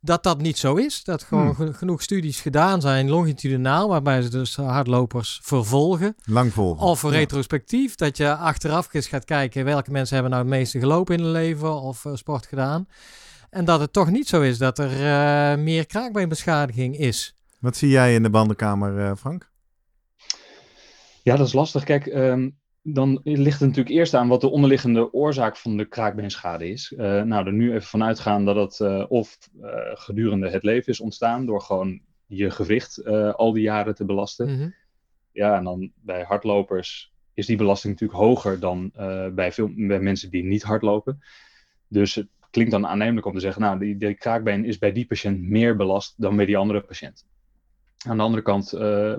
[0.00, 1.04] Dat dat niet zo is.
[1.04, 1.54] Dat gewoon Hmm.
[1.66, 6.14] ge- genoeg studies gedaan zijn longitudinaal, waarbij ze dus hardlopers vervolgen.
[6.24, 6.86] Lang volgen.
[6.86, 7.08] Of Ja.
[7.08, 11.22] retrospectief, dat je achteraf eens gaat kijken welke mensen hebben nou het meeste gelopen in
[11.22, 12.88] hun leven of eh, sport gedaan.
[13.50, 17.36] En dat het toch niet zo is dat er eh, meer kraakbeenbeschadiging is.
[17.60, 19.50] Wat zie jij in de bandenkamer, eh, Frank?
[21.22, 21.84] Ja, dat is lastig.
[21.84, 22.48] Kijk, ehm,
[22.82, 26.92] dan ligt het natuurlijk eerst aan wat de onderliggende oorzaak van de kraakbeenschade is.
[26.96, 30.92] Eh, nou, er nu even vanuit gaan dat het eh, of eh, gedurende het leven
[30.92, 33.04] is ontstaan door gewoon je gewicht
[33.36, 34.54] al die jaren te belasten.
[34.54, 34.70] Mhm.
[35.32, 38.92] Ja, en dan bij hardlopers is die belasting natuurlijk hoger dan
[39.34, 41.20] bij, veel, bij mensen die niet hardlopen.
[41.88, 45.06] Dus het klinkt dan aannemelijk om te zeggen, nou, die, die kraakbeen is bij die
[45.06, 47.26] patiënt meer belast dan bij die andere patiënt.
[48.06, 49.14] Aan de andere kant, eh,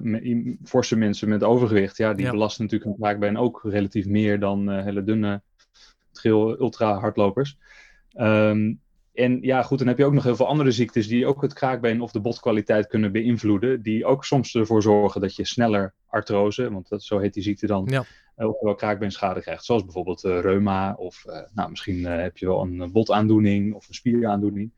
[0.64, 2.32] forse mensen met overgewicht, ja, die Ja.
[2.32, 5.42] belasten natuurlijk een kraakbeen ook relatief meer dan eh, hele dunne,
[6.12, 7.58] trail ultra hardlopers.
[8.14, 8.74] Ehm,
[9.14, 11.54] en ja, goed, dan heb je ook nog heel veel andere ziektes die ook het
[11.54, 13.82] kraakbeen of de botkwaliteit kunnen beïnvloeden.
[13.82, 17.68] Die ook soms ervoor zorgen dat je sneller artrose, want dat, zo heet die ziekte
[17.68, 18.04] dan, Ja.
[18.36, 19.66] eh, oftewel kraakbeenschade krijgt.
[19.66, 24.72] Zoals bijvoorbeeld reuma of nou, misschien heb je wel een botaandoening of een spieraandoening.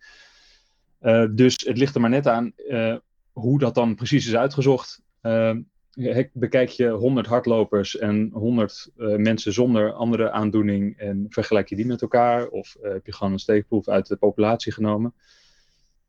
[1.31, 2.53] Dus het ligt er maar net aan
[3.31, 5.01] hoe dat dan precies is uitgezocht.
[5.21, 5.55] Eh,
[5.91, 11.75] he- bekijk je 100 hardlopers en 100 eh, mensen zonder andere aandoening en vergelijk je
[11.75, 12.47] die met elkaar?
[12.47, 15.13] Of eh, heb je gewoon een steekproef uit de populatie genomen?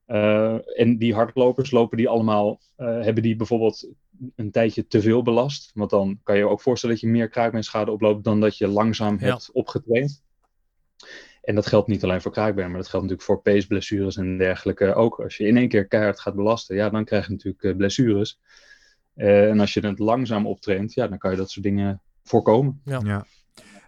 [0.06, 3.88] Eh, en die hardlopers lopen die allemaal, hebben die bijvoorbeeld
[4.36, 5.70] een tijdje te veel belast?
[5.74, 8.68] Want dan kan je je ook voorstellen dat je meer kraakbeenschade oploopt dan dat je
[8.68, 9.26] langzaam Ja.
[9.26, 10.22] hebt opgetraind.
[11.42, 14.94] En dat geldt niet alleen voor kraakbeen, maar dat geldt natuurlijk voor peesblessures en dergelijke
[14.94, 15.20] ook.
[15.20, 18.40] Als je in één keer keihard gaat belasten, ja, dan krijg je natuurlijk eh, blessures.
[19.14, 22.80] Eh, en als je het langzaam optraint, ja, dan kan je dat soort dingen voorkomen.
[22.84, 23.26] Ja.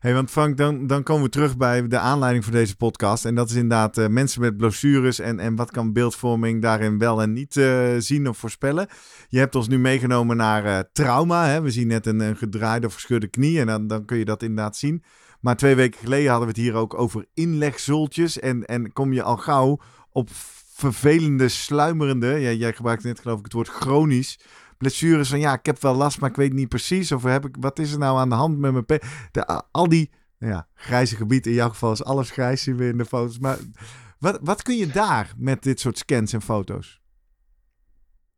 [0.05, 3.25] Hey, want Frank, dan, dan komen we terug bij de aanleiding voor deze podcast.
[3.25, 7.23] En dat is inderdaad uh, mensen met blessures en, en wat kan beeldvorming daarin wel
[7.23, 8.87] en niet uh, zien of voorspellen.
[9.29, 11.47] Je hebt ons nu meegenomen naar uh, trauma.
[11.47, 11.63] Hè?
[11.63, 14.43] We zien net een, een gedraaide of verscheurde knie en dan, dan kun je dat
[14.43, 15.03] inderdaad zien.
[15.45, 18.39] Maar twee weken geleden hadden we het hier ook over inlegzultjes.
[18.39, 19.81] En, en kom je al gauw
[20.11, 20.29] op
[20.73, 24.39] vervelende, sluimerende, ja, jij gebruikte net geloof ik het woord chronisch,
[24.79, 27.13] blessures van ja, ik heb wel last, maar ik weet niet precies.
[27.13, 28.85] Of heb ik, wat is er nou aan de hand met mijn...
[28.85, 32.89] Pe de, al die ja, grijze gebieden, in jouw geval is alles grijs, zien we
[32.89, 33.39] in de foto's.
[33.39, 33.59] Maar
[34.19, 37.01] wat, wat kun je daar met dit soort scans en foto's?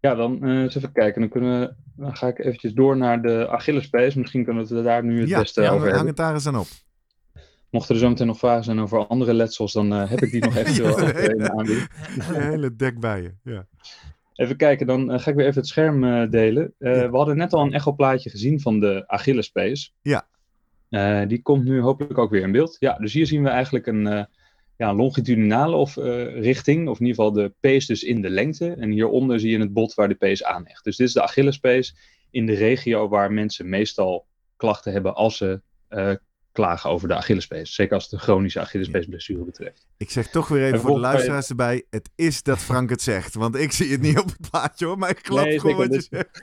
[0.01, 1.21] Ja, dan uh, eens even kijken.
[1.21, 4.15] Dan, kunnen we, dan ga ik eventjes door naar de Achillespees.
[4.15, 5.97] Misschien kunnen we daar nu het beste ja, over hebben.
[5.97, 6.67] hang het daar eens aan op.
[7.77, 10.45] Mochten er zo meteen nog vragen zijn over andere letsels, dan uh, heb ik die
[10.45, 11.89] nog even in de aanbieding.
[12.29, 13.67] Een hele dek bij je, ja.
[14.35, 16.75] Even kijken, dan uh, ga ik weer even het scherm uh, delen.
[16.79, 17.11] Ja.
[17.11, 19.95] We hadden net al een echoplaatje gezien van de Achillespees.
[20.03, 20.27] Ja.
[21.27, 22.77] die komt nu hopelijk ook weer in beeld.
[22.79, 24.27] Ja, dus hier zien we eigenlijk een
[24.77, 28.73] ja, longitudinale of, richting, of in ieder geval de pees dus in de lengte.
[28.73, 30.85] En hieronder zie je het bot waar de pees aanhecht.
[30.85, 31.97] Dus dit is de Achillespees
[32.31, 35.61] in de regio waar mensen meestal klachten hebben als ze
[36.57, 37.75] klagen over de Achillespees.
[37.75, 39.87] Zeker als het een chronische Achillespeesblessure betreft.
[39.97, 41.85] Ik zeg toch weer even voor de luisteraars erbij.
[41.91, 43.35] Het is dat Frank het zegt.
[43.35, 44.99] Want ik zie het niet op het plaatje hoor.
[44.99, 46.43] Maar ik geloof nee, gewoon wat je zegt.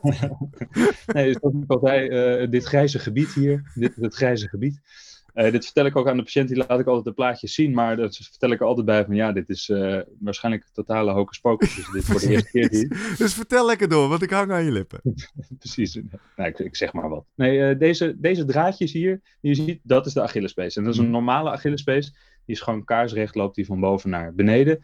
[1.14, 2.41] nee, dus zoals ik al zei.
[2.41, 3.72] Uh, dit grijze gebied hier.
[3.74, 4.82] Dit is het grijze gebied.
[5.34, 7.73] Uh, dit vertel ik ook aan de patiënt, die laat ik altijd de plaatjes zien,
[7.73, 11.39] maar dat vertel ik er altijd bij van ja, dit is uh, waarschijnlijk totale hocus
[11.39, 11.75] pocus.
[11.75, 13.15] Dus dit voor de eerste keer hier.
[13.17, 15.01] dus vertel lekker door, want ik hang aan je lippen.
[15.59, 15.99] Precies,
[16.36, 17.25] nou, ik, ik, zeg maar wat.
[17.36, 20.75] Nee, uh, deze, deze draadjes hier, die je ziet, dat is de Achillespees.
[20.75, 22.05] En dat is een normale Achillespees,
[22.45, 24.79] die is gewoon kaarsrecht, loopt die van boven naar beneden.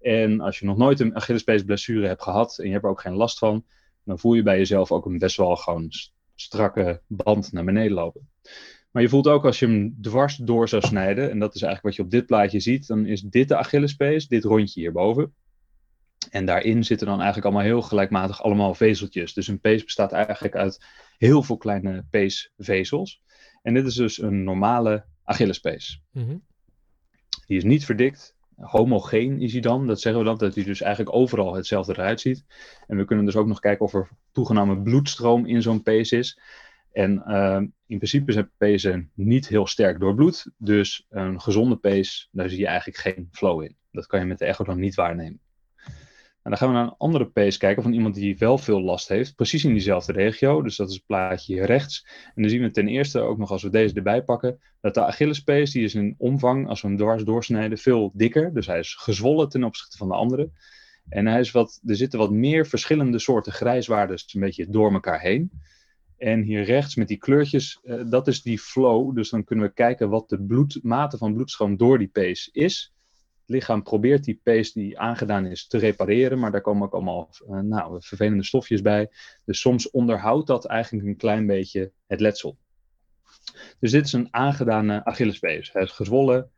[0.00, 3.16] En als je nog nooit een Achillespeesblessure hebt gehad en je hebt er ook geen
[3.16, 3.64] last van,
[4.04, 5.90] dan voel je bij jezelf ook een best wel gewoon
[6.34, 8.28] strakke band naar beneden lopen.
[8.94, 11.82] Maar je voelt ook als je hem dwars door zou snijden, en dat is eigenlijk
[11.82, 15.34] wat je op dit plaatje ziet, dan is dit de Achillespees, dit rondje hierboven.
[16.30, 19.34] En daarin zitten dan eigenlijk allemaal heel gelijkmatig allemaal vezeltjes.
[19.34, 20.84] Dus een pees bestaat eigenlijk uit
[21.18, 23.22] heel veel kleine peesvezels.
[23.62, 26.02] En dit is dus een normale Achillespees.
[26.10, 26.42] Mm
[27.46, 29.86] Die is niet verdikt, homogeen is hij dan.
[29.86, 32.44] Dat zeggen we dan, dat hij dus eigenlijk overal hetzelfde eruit ziet.
[32.86, 36.38] En we kunnen dus ook nog kijken of er toegenomen bloedstroom in zo'n pees is.
[36.94, 40.50] En uh, in principe zijn pezen niet heel sterk doorbloed.
[40.58, 43.76] Dus een gezonde pees, daar zie je eigenlijk geen flow in.
[43.90, 45.40] Dat kan je met de echo dan niet waarnemen.
[46.42, 49.08] En dan gaan we naar een andere pees kijken van iemand die wel veel last
[49.08, 49.34] heeft.
[49.34, 50.62] Precies in diezelfde regio.
[50.62, 52.06] Dus dat is het plaatje rechts.
[52.34, 54.60] En dan zien we ten eerste ook nog als we deze erbij pakken.
[54.80, 58.54] Dat de Achillespees, die is in omvang, als we hem dwars doorsnijden, veel dikker.
[58.54, 60.50] Dus hij is gezwollen ten opzichte van de andere.
[61.08, 65.20] En hij is wat, er zitten wat meer verschillende soorten grijswaarden een beetje door elkaar
[65.20, 65.50] heen.
[66.24, 69.16] En hier rechts met die kleurtjes, uh, dat is die flow.
[69.16, 72.92] Dus dan kunnen we kijken wat de bloed, mate van bloedstroom door die pees is.
[73.12, 77.30] Het lichaam probeert die pees die aangedaan is te repareren, maar daar komen ook allemaal
[77.48, 79.10] uh, nou, vervelende stofjes bij.
[79.44, 82.56] Dus soms onderhoudt dat eigenlijk een klein beetje het letsel.
[83.78, 85.72] Dus dit is een aangedane Achillespees.
[85.72, 86.50] Hij is gezwollen,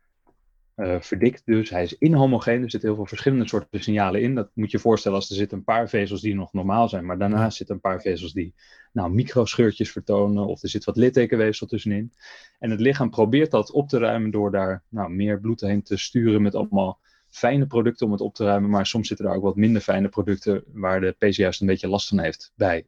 [0.77, 1.69] uh, verdikt dus.
[1.69, 4.35] Hij is inhomogeen, er zitten heel veel verschillende soorten signalen in.
[4.35, 7.05] Dat moet je je voorstellen als er zitten een paar vezels die nog normaal zijn,
[7.05, 8.53] maar daarnaast zitten een paar vezels die
[8.93, 12.13] nou, microscheurtjes vertonen of er zit wat littekenweefsel tussenin.
[12.59, 15.97] En het lichaam probeert dat op te ruimen door daar nou, meer bloed heen te
[15.97, 16.99] sturen met allemaal
[17.29, 20.09] fijne producten om het op te ruimen, maar soms zitten er ook wat minder fijne
[20.09, 22.85] producten waar de PC juist een beetje last van heeft bij.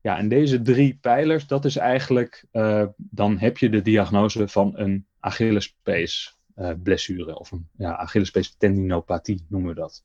[0.00, 4.72] Ja, en deze drie pijlers, dat is eigenlijk, uh, dan heb je de diagnose van
[4.76, 6.35] een Achillespees
[6.82, 10.04] blessure of een ja, Achillespees tendinopathie noemen we dat.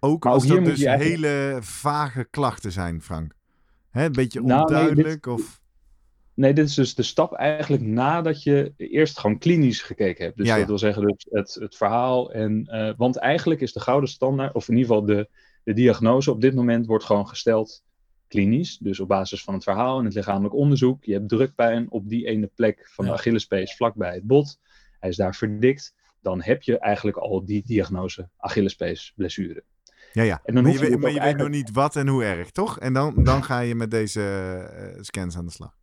[0.00, 3.34] Ook als dat dus hele vage klachten zijn, Frank?
[3.90, 4.78] Hè, een beetje onduidelijk?
[4.78, 5.60] Nou, nee, dit, of...
[6.34, 10.36] nee, dit is dus de stap eigenlijk nadat je eerst gewoon klinisch gekeken hebt.
[10.36, 12.32] Dus dat wil zeggen dus het, het verhaal.
[12.32, 15.28] En, uh, want eigenlijk is de gouden standaard, of in ieder geval de,
[15.64, 17.82] de diagnose op dit moment wordt gewoon gesteld
[18.28, 18.78] klinisch.
[18.78, 21.04] Dus op basis van het verhaal en het lichamelijk onderzoek.
[21.04, 24.58] Je hebt drukpijn op die ene plek van de Achillespees vlakbij het bot
[25.04, 29.64] hij is daar verdikt, dan heb je eigenlijk al die diagnose Achillespees blessure.
[30.12, 30.40] Ja, ja.
[30.44, 32.78] En dan maar je, weet, maar je weet nog niet wat en hoe erg, toch?
[32.78, 34.20] En dan, dan ga je met deze
[34.94, 35.76] uh, scans aan de slag.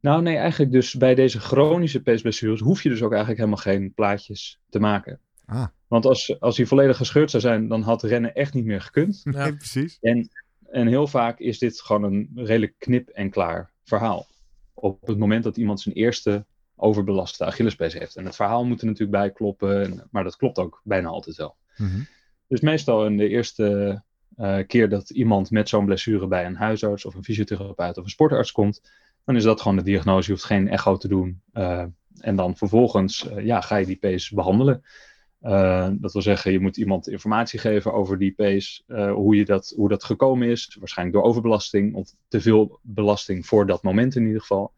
[0.00, 3.94] Nou, nee, eigenlijk dus bij deze chronische peesblessures hoef je dus ook eigenlijk helemaal geen
[3.94, 5.20] plaatjes te maken.
[5.46, 5.66] Ah.
[5.88, 9.20] Want als, als hij volledig gescheurd zou zijn, dan had rennen echt niet meer gekund.
[9.30, 9.98] Ja, nee, precies.
[10.00, 10.28] En,
[10.70, 14.26] en heel vaak is dit gewoon een redelijk knip en klaar verhaal.
[14.74, 16.46] Op het moment dat iemand zijn eerste
[16.76, 18.16] overbelaste Achillespees heeft.
[18.16, 21.56] En het verhaal moet er natuurlijk bij kloppen, maar dat klopt ook bijna altijd wel.
[21.76, 22.00] Mhm.
[22.48, 24.02] Dus meestal in de eerste
[24.36, 28.10] uh, keer dat iemand met zo'n blessure bij een huisarts of een fysiotherapeut of een
[28.10, 28.90] sportarts komt,
[29.24, 30.26] dan is dat gewoon de diagnose.
[30.26, 31.40] Je hoeft geen echo te doen.
[32.20, 34.82] en dan vervolgens ja, ga je die pace behandelen.
[36.00, 39.88] dat wil zeggen, je moet iemand informatie geven over die pace, hoe, je dat, hoe
[39.88, 40.76] dat gekomen is.
[40.78, 44.72] Waarschijnlijk door overbelasting of te veel belasting voor dat moment in ieder geval.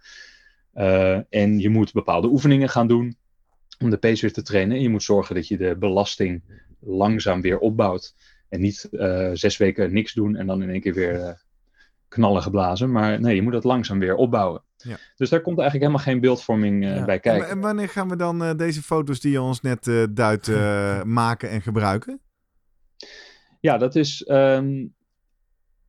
[1.28, 3.16] En je moet bepaalde oefeningen gaan doen
[3.78, 4.76] om de pace weer te trainen.
[4.76, 6.42] En je moet zorgen dat je de belasting
[6.80, 8.14] langzaam weer opbouwt.
[8.48, 11.30] En niet uh, zes weken niks doen en dan in één keer weer uh,
[12.08, 12.92] knallen geblazen.
[12.92, 14.62] Maar nee, je moet dat langzaam weer opbouwen.
[14.76, 14.96] Ja.
[15.16, 17.44] Dus daar komt eigenlijk helemaal geen beeldvorming bij kijken.
[17.44, 20.50] En, en, wanneer gaan we dan deze foto's die je ons net duidt
[21.04, 22.20] maken en gebruiken?
[23.60, 24.94] Ja, dat is um,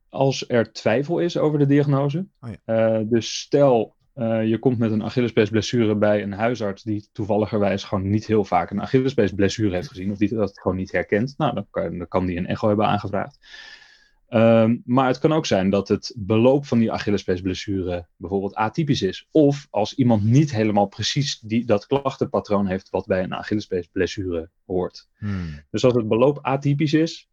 [0.08, 2.26] als er twijfel is over de diagnose.
[2.40, 3.02] Oh ja.
[3.02, 8.26] dus stel uh, je komt met een Achillespeesblessure bij een huisarts die toevalligerwijs gewoon niet
[8.26, 11.34] heel vaak een Achillespeesblessure heeft gezien of die dat gewoon niet herkent.
[11.36, 13.38] Nou, dan kan, dan kan die een echo hebben aangevraagd.
[14.28, 19.28] Um, maar het kan ook zijn dat het beloop van die Achillespeesblessure bijvoorbeeld atypisch is.
[19.30, 25.08] Of als iemand niet helemaal precies die, dat klachtenpatroon heeft wat bij een Achillespeesblessure hoort.
[25.18, 25.62] Hmm.
[25.70, 27.28] Dus als het beloop atypisch is,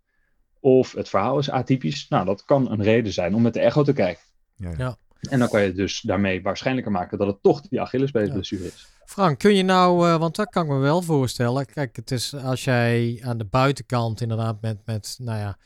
[0.59, 3.83] of het verhaal is atypisch, nou dat kan een reden zijn om met de echo
[3.83, 4.23] te kijken.
[4.55, 4.73] Ja.
[4.77, 4.97] ja.
[5.21, 8.69] En dan kan je dus daarmee waarschijnlijker maken dat het toch die Achillespeesblessure ja.
[8.69, 8.87] is.
[9.05, 11.65] Frank, kun je nou, uh, want dat kan ik me wel voorstellen.
[11.65, 15.57] Kijk, het is als jij aan de buitenkant inderdaad met, met nou ja,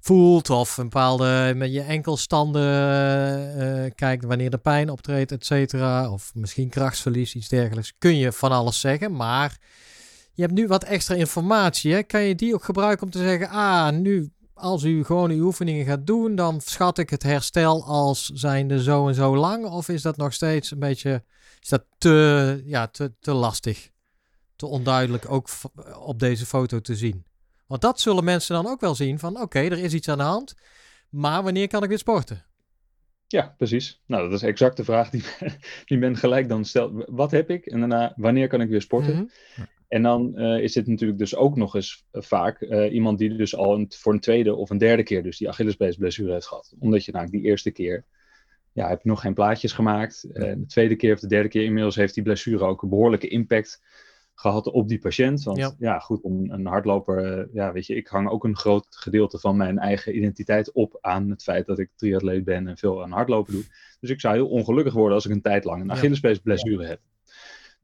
[0.00, 2.62] voelt of een bepaalde met je enkelstanden
[3.58, 6.10] uh, kijkt wanneer de pijn optreedt, et cetera.
[6.10, 7.94] Of misschien krachtsverlies, iets dergelijks.
[7.98, 9.58] Kun je van alles zeggen, maar
[10.32, 11.92] je hebt nu wat extra informatie.
[11.92, 12.02] Hè?
[12.02, 15.86] Kan je die ook gebruiken om te zeggen, ah, nu als u gewoon uw oefeningen
[15.86, 19.64] gaat doen, dan schat ik het herstel als zijnde zo en zo lang?
[19.64, 21.24] Of is dat nog steeds een beetje,
[21.60, 23.90] is dat te, ja, te, te lastig?
[24.56, 25.48] Te onduidelijk ook
[25.98, 27.24] op deze foto te zien?
[27.66, 30.24] Want dat zullen mensen dan ook wel zien van, oké, er is iets aan de
[30.24, 30.54] hand,
[31.08, 32.44] maar wanneer kan ik weer sporten?
[33.26, 34.02] Ja, precies.
[34.06, 35.24] Nou, dat is exact de vraag die,
[35.86, 37.04] die men gelijk dan stelt.
[37.06, 37.66] Wat heb ik?
[37.66, 39.14] En daarna, wanneer kan ik weer sporten?
[39.14, 39.66] Mhm.
[39.94, 43.36] En dan uh, is dit natuurlijk dus ook nog eens eh, vaak uh, iemand die
[43.36, 46.74] dus al een, voor een tweede of een derde keer dus die Achillespeesblessure heeft gehad.
[46.78, 48.04] Omdat je nou die eerste keer,
[48.72, 50.28] ja, heb nog geen plaatjes gemaakt.
[50.32, 53.82] de tweede keer of de derde keer inmiddels heeft die blessure ook een behoorlijke impact
[54.34, 55.42] gehad op die patiënt.
[55.42, 59.38] Want ja, goed, een, een hardloper, ja, weet je, ik hang ook een groot gedeelte
[59.38, 63.10] van mijn eigen identiteit op aan het feit dat ik triatleet ben en veel aan
[63.10, 63.64] hardlopen doe.
[64.00, 66.88] Dus ik zou heel ongelukkig worden als ik een tijd lang een Achillespeesblessure ja.
[66.88, 67.00] heb.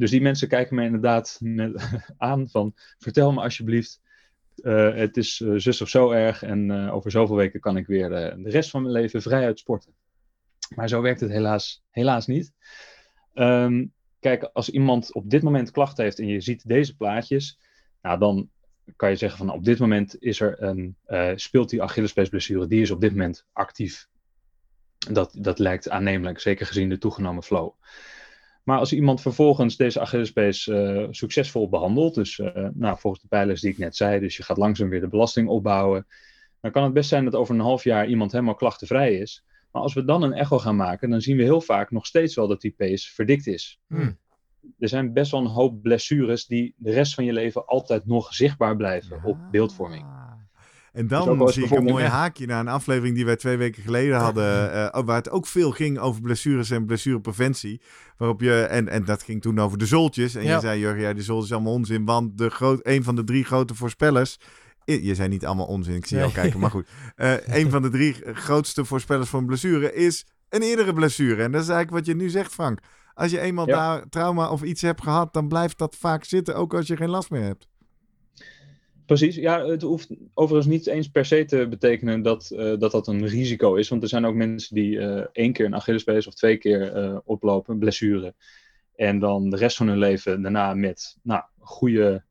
[0.00, 1.40] Dus die mensen kijken me inderdaad
[2.18, 4.00] aan van vertel me alsjeblieft,
[4.56, 7.86] uh, het is uh, zus of zo erg en uh, over zoveel weken kan ik
[7.86, 9.92] weer de rest van mijn leven vrij sporten.
[10.74, 12.52] Maar zo werkt het helaas, helaas niet.
[13.34, 17.58] Um, kijk, als iemand op dit moment klachten heeft en je ziet deze plaatjes,
[18.02, 18.50] nou dan
[18.96, 20.96] kan je zeggen van op dit moment is er een,
[21.38, 24.08] speelt die Achillespeesblessure, die is op dit moment actief.
[24.98, 27.72] Dat, dat lijkt aannemelijk, zeker gezien de toegenomen flow.
[28.62, 33.60] Maar als iemand vervolgens deze Achillespees uh, succesvol behandelt, dus uh, nou, volgens de pijlers
[33.60, 36.06] die ik net zei, dus je gaat langzaam weer de belasting opbouwen,
[36.60, 39.44] dan kan het best zijn dat over een half jaar iemand helemaal klachtenvrij is.
[39.72, 42.34] Maar als we dan een echo gaan maken, dan zien we heel vaak nog steeds
[42.34, 43.80] wel dat die pees verdikt is.
[43.86, 44.18] Hmm.
[44.78, 48.34] Er zijn best wel een hoop blessures die de rest van je leven altijd nog
[48.34, 50.29] zichtbaar blijven op beeldvorming.
[50.92, 54.16] En dan zie ik een mooi haakje naar een aflevering die wij twee weken geleden
[54.16, 54.74] hadden.
[54.74, 57.80] Uh, waar het ook veel ging over blessures en blessurepreventie.
[58.16, 60.34] Waarop je, en, en dat ging toen over de zoltjes.
[60.34, 62.04] En je zei, Jurgen, ja, de zoltjes is allemaal onzin.
[62.04, 64.38] Want de groot, een van de drie grote voorspellers.
[64.84, 66.88] Je zei niet allemaal onzin, ik zie jou kijken, maar goed.
[67.16, 71.42] Uh, een van de drie grootste voorspellers voor een blessure is een eerdere blessure.
[71.42, 72.80] En dat is eigenlijk wat je nu zegt, Frank.
[73.14, 76.74] Als je eenmaal daar trauma of iets hebt gehad, dan blijft dat vaak zitten, ook
[76.74, 77.68] als je geen last meer hebt.
[79.10, 83.06] Precies, ja, het hoeft overigens niet eens per se te betekenen dat, uh, dat dat
[83.06, 83.88] een risico is.
[83.88, 87.18] Want er zijn ook mensen die uh, één keer een Achillespees of twee keer uh,
[87.24, 88.34] oplopen, blessure.
[88.96, 92.24] En dan de rest van hun leven daarna met nou, goede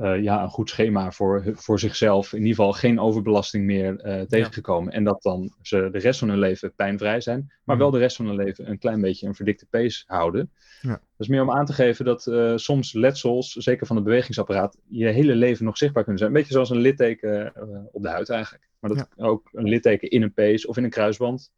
[0.00, 2.32] uh, ja, een goed schema voor, voor zichzelf.
[2.32, 4.92] In ieder geval geen overbelasting meer uh, tegengekomen.
[4.92, 7.52] En dat dan ze de rest van hun leven pijnvrij zijn.
[7.64, 7.82] Maar mm.
[7.82, 10.50] wel de rest van hun leven een klein beetje een verdikte pace houden.
[10.80, 10.88] Ja.
[10.88, 14.78] Dat is meer om aan te geven dat uh, soms letsels, zeker van het bewegingsapparaat,
[14.88, 16.32] je hele leven nog zichtbaar kunnen zijn.
[16.32, 17.52] Een beetje zoals een litteken
[17.92, 18.68] op de huid eigenlijk.
[18.78, 21.52] Maar dat ook een litteken in een pace of in een kruisband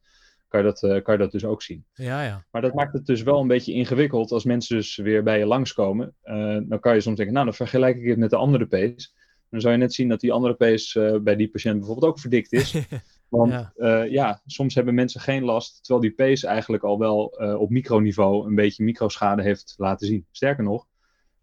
[0.50, 1.84] kan je dat, uh, kan je dat dus ook zien.
[1.94, 2.44] Ja, ja.
[2.50, 5.46] Maar dat maakt het dus wel een beetje ingewikkeld als mensen dus weer bij je
[5.46, 6.14] langskomen.
[6.24, 9.08] Uh, dan kan je soms denken, nou dan vergelijk ik het met de andere pace.
[9.50, 12.20] Dan zou je net zien dat die andere pace uh, bij die patiënt bijvoorbeeld ook
[12.20, 12.74] verdikt is.
[13.28, 14.02] Want ja.
[14.02, 14.42] ja.
[14.46, 17.24] soms hebben mensen geen last, terwijl die pace eigenlijk al wel
[17.58, 20.26] op microniveau een beetje microschade heeft laten zien.
[20.30, 20.86] Sterker nog,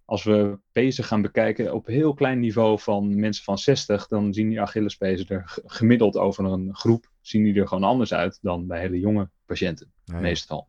[0.07, 4.49] als we pezen gaan bekijken op heel klein niveau van mensen van 60, dan zien
[4.49, 8.79] die Achillespezen er gemiddeld over een groep, zien die er gewoon anders uit dan bij
[8.79, 10.67] hele jonge patiënten, meestal.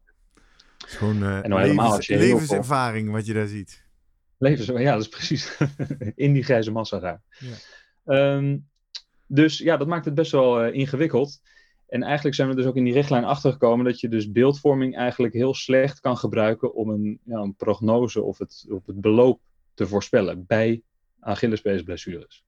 [0.79, 3.85] Het is gewoon En helemaal levens- als je heel veel- levenservaring wat je daar ziet.
[4.39, 5.57] Levens, ja, dat is precies
[6.15, 7.23] in die grijze massa daar.
[7.39, 7.55] Ja.
[8.05, 8.59] Ehm,
[9.27, 11.41] dus ja, dat maakt het best wel eh, ingewikkeld.
[11.89, 15.35] En eigenlijk zijn we dus ook in die richtlijn achtergekomen dat je dus beeldvorming eigenlijk
[15.35, 19.41] heel slecht kan gebruiken om een, ja, een prognose of het, op het beloop
[19.75, 20.83] te voorspellen bij
[21.21, 22.45] Achillespeesblessures.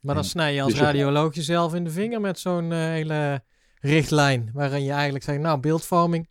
[0.00, 2.78] Maar dan snij je als dus je- radioloog jezelf in de vinger met zo'n eh,
[2.78, 3.42] hele
[3.80, 4.50] richtlijn.
[4.52, 6.28] Waarin je eigenlijk zegt, nou, beeldvorming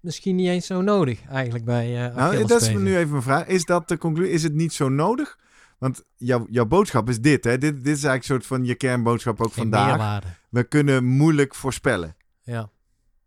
[0.00, 3.46] misschien niet eens zo nodig eigenlijk bij eh Nou, dat is nu even mijn vraag.
[3.46, 4.32] Is dat de conclusie?
[4.32, 5.38] Is het niet zo nodig?
[5.78, 7.58] Want jouw, jouw boodschap is dit, hè?
[7.58, 9.86] Dit, dit is eigenlijk een soort van je kernboodschap ook Geen vandaag.
[9.88, 10.26] meerwaarde.
[10.50, 12.16] We kunnen moeilijk voorspellen.
[12.42, 12.70] Ja.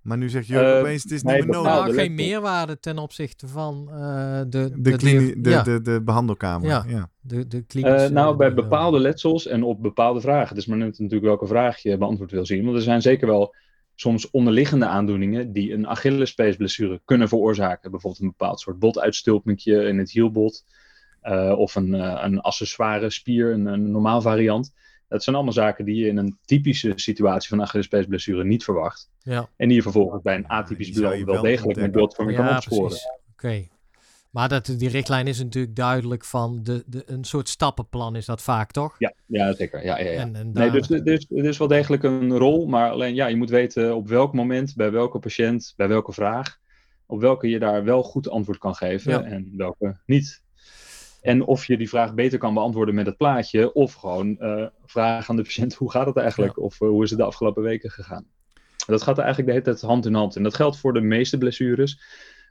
[0.01, 1.71] Maar nu zegt Jurgen Eh, opeens, het is nee, niet meer nodig.
[1.71, 6.01] Nou, de geen meerwaarde ten opzichte van eh, de, De, klini- de, ja, de, de
[6.01, 6.67] behandelkamer.
[6.67, 6.85] Ja.
[6.87, 7.09] Ja.
[7.19, 10.55] de, de Eh, nou, bij bepaalde letsels en op bepaalde vragen.
[10.57, 12.63] Is maar net natuurlijk welke vraag je beantwoord wil zien.
[12.63, 13.55] Want er zijn zeker wel
[13.95, 17.91] soms onderliggende aandoeningen die een Achillespeesblessure kunnen veroorzaken.
[17.91, 20.65] Bijvoorbeeld een bepaald soort botuitstulpingje in het hielbot.
[21.21, 24.73] Eh, of een, eh, een accessoire spier, een, een normaal variant.
[25.07, 29.09] Dat zijn allemaal zaken die je in een typische situatie van Achillespeesblessure niet verwacht.
[29.19, 32.55] Ja, En die je vervolgens bij een atypisch beeld wel wel degelijk met beeldvorming kan
[32.55, 32.97] opsporen.
[33.31, 33.67] Oké.
[34.31, 38.41] Maar dat, die richtlijn is natuurlijk duidelijk van de, de, een soort stappenplan is dat
[38.41, 38.95] vaak, toch?
[38.99, 39.85] Ja, ja zeker.
[39.85, 40.19] Ja, ja, ja.
[40.19, 43.35] En, en Nee, dus er is, is wel degelijk een rol, maar alleen ja, je
[43.35, 46.59] moet weten op welk moment, bij welke patiënt, bij welke vraag,
[47.05, 49.23] op welke je daar wel goed antwoord kan geven Ja.
[49.23, 50.41] en welke niet.
[51.21, 55.29] En of je die vraag beter kan beantwoorden met het plaatje, of gewoon eh vragen
[55.29, 57.89] aan de patiënt hoe gaat het eigenlijk, of eh, hoe is het de afgelopen weken
[57.91, 58.25] gegaan.
[58.85, 60.35] Dat gaat eigenlijk de hele tijd hand in hand.
[60.35, 62.01] En dat geldt voor de meeste blessures.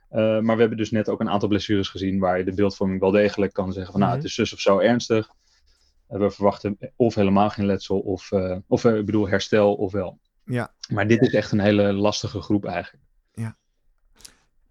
[0.09, 2.99] Eh, maar we hebben dus net ook een aantal blessures gezien waar je de beeldvorming
[2.99, 4.21] wel degelijk kan zeggen van nou, Mhm.
[4.21, 5.29] het is zus of zo ernstig.
[6.07, 8.31] We verwachten of helemaal geen letsel, of,
[8.67, 10.19] of ik bedoel herstel, of wel.
[10.45, 10.73] Ja.
[10.89, 13.03] Maar dit is echt een hele lastige groep eigenlijk.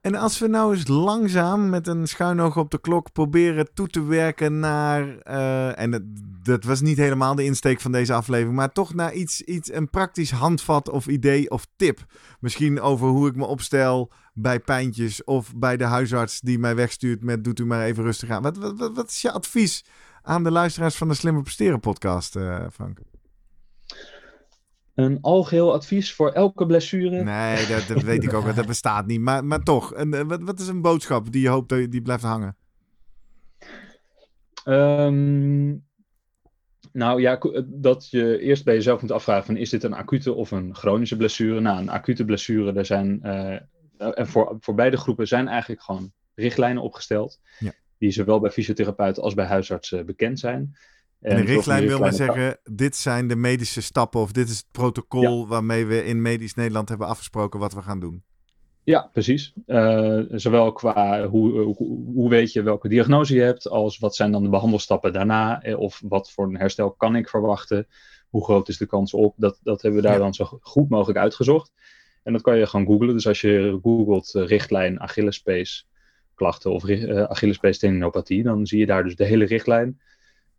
[0.01, 3.89] En als we nou eens langzaam met een schuin oog op de klok proberen toe
[3.89, 5.19] te werken naar.
[5.19, 9.43] eh, en dat, was niet helemaal de insteek van deze aflevering, maar toch naar iets,
[9.43, 12.05] iets, een praktisch handvat of idee of tip.
[12.41, 17.23] Misschien over hoe ik me opstel bij pijntjes of bij de huisarts die mij wegstuurt
[17.25, 18.43] met doet u maar even rustig aan.
[18.43, 19.85] Wat, wat, wat, is je advies
[20.23, 22.99] aan de luisteraars van de Slimmer Presteren podcast, eh, Frank?
[25.01, 27.23] Een algeheel advies voor elke blessure.
[27.23, 29.21] Nee, dat, dat weet ik ook, dat bestaat niet.
[29.21, 32.03] Maar, maar toch, een, eh, wat, wat is een boodschap die je hoopt dat die
[32.03, 32.57] blijft hangen?
[34.65, 35.69] Ehm,
[36.93, 40.33] nou ja, ko- dat je eerst bij jezelf moet afvragen: van, is dit een acute
[40.33, 41.61] of een chronische blessure?
[41.61, 43.61] Nou, een acute blessure, daar zijn, eh,
[43.99, 47.41] en voor, voor beide groepen zijn eigenlijk gewoon richtlijnen opgesteld.
[47.59, 47.73] Ja.
[47.99, 50.77] Die zowel bij fysiotherapeuten als bij huisartsen bekend zijn.
[51.21, 54.57] En een die richtlijn wil maar zeggen, dit zijn de medische stappen of dit is
[54.57, 58.23] het protocol waarmee we in medisch Nederland hebben afgesproken wat we gaan doen.
[58.85, 59.53] Ja, precies.
[59.67, 61.75] Eh, zowel qua hoe,
[62.15, 65.79] hoe, weet je welke diagnose je hebt, als wat zijn dan de behandelstappen daarna, eh,
[65.79, 67.87] of wat voor een herstel kan ik verwachten,
[68.29, 69.35] hoe groot is de kans op.
[69.37, 70.23] Dat, dat hebben we daar Ja.
[70.23, 71.73] dan zo goed mogelijk uitgezocht.
[72.23, 73.15] En dat kan je gewoon googlen.
[73.15, 75.89] Dus als je googelt eh, richtlijn Achillespees
[76.35, 80.01] klachten of eh, Achillespees tendinopathie, dan zie je daar dus de hele richtlijn.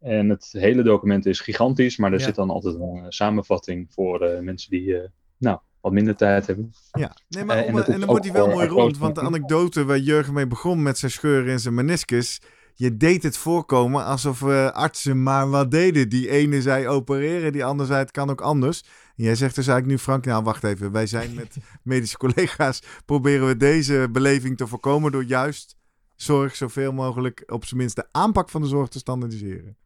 [0.01, 2.25] En het hele document is gigantisch, maar er Ja.
[2.25, 6.73] zit dan altijd een samenvatting voor eh, mensen die eh, nou, wat minder tijd hebben.
[6.91, 9.85] Ja, nee, maar Eh, om- en dan wordt hij wel mooi rond, want de anekdote
[9.85, 12.41] waar Jurgen mee begon met zijn scheur in zijn meniscus,
[12.73, 16.09] je deed het voorkomen alsof eh, artsen maar wat deden.
[16.09, 18.81] Die ene zei opereren, die andere zei het kan ook anders.
[19.15, 22.81] En jij zegt dus eigenlijk nu, Frank, nou wacht even, wij zijn met medische collega's,
[23.05, 25.75] proberen we deze beleving te voorkomen door juist
[26.15, 29.77] zorg zoveel mogelijk, op zijn minst de aanpak van de zorg te standaardiseren.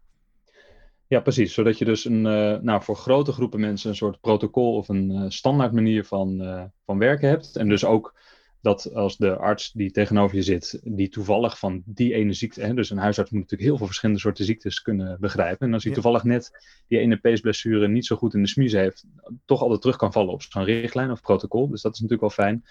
[1.07, 1.53] Ja, precies.
[1.53, 5.11] Zodat je dus een, eh, nou, voor grote groepen mensen een soort protocol of een
[5.11, 7.55] eh, standaard manier van, eh, van werken hebt.
[7.55, 8.15] En dus ook
[8.61, 12.73] dat als de arts die tegenover je zit, die toevallig van die ene ziekte, hè,
[12.73, 15.67] dus een huisarts moet natuurlijk heel veel verschillende soorten ziektes kunnen begrijpen.
[15.67, 15.97] En als hij Ja.
[16.01, 16.51] toevallig net
[16.87, 19.05] die ene peesblessure niet zo goed in de smies heeft,
[19.45, 21.69] toch altijd terug kan vallen op zo'n richtlijn of protocol.
[21.69, 22.63] Dus dat is natuurlijk wel fijn.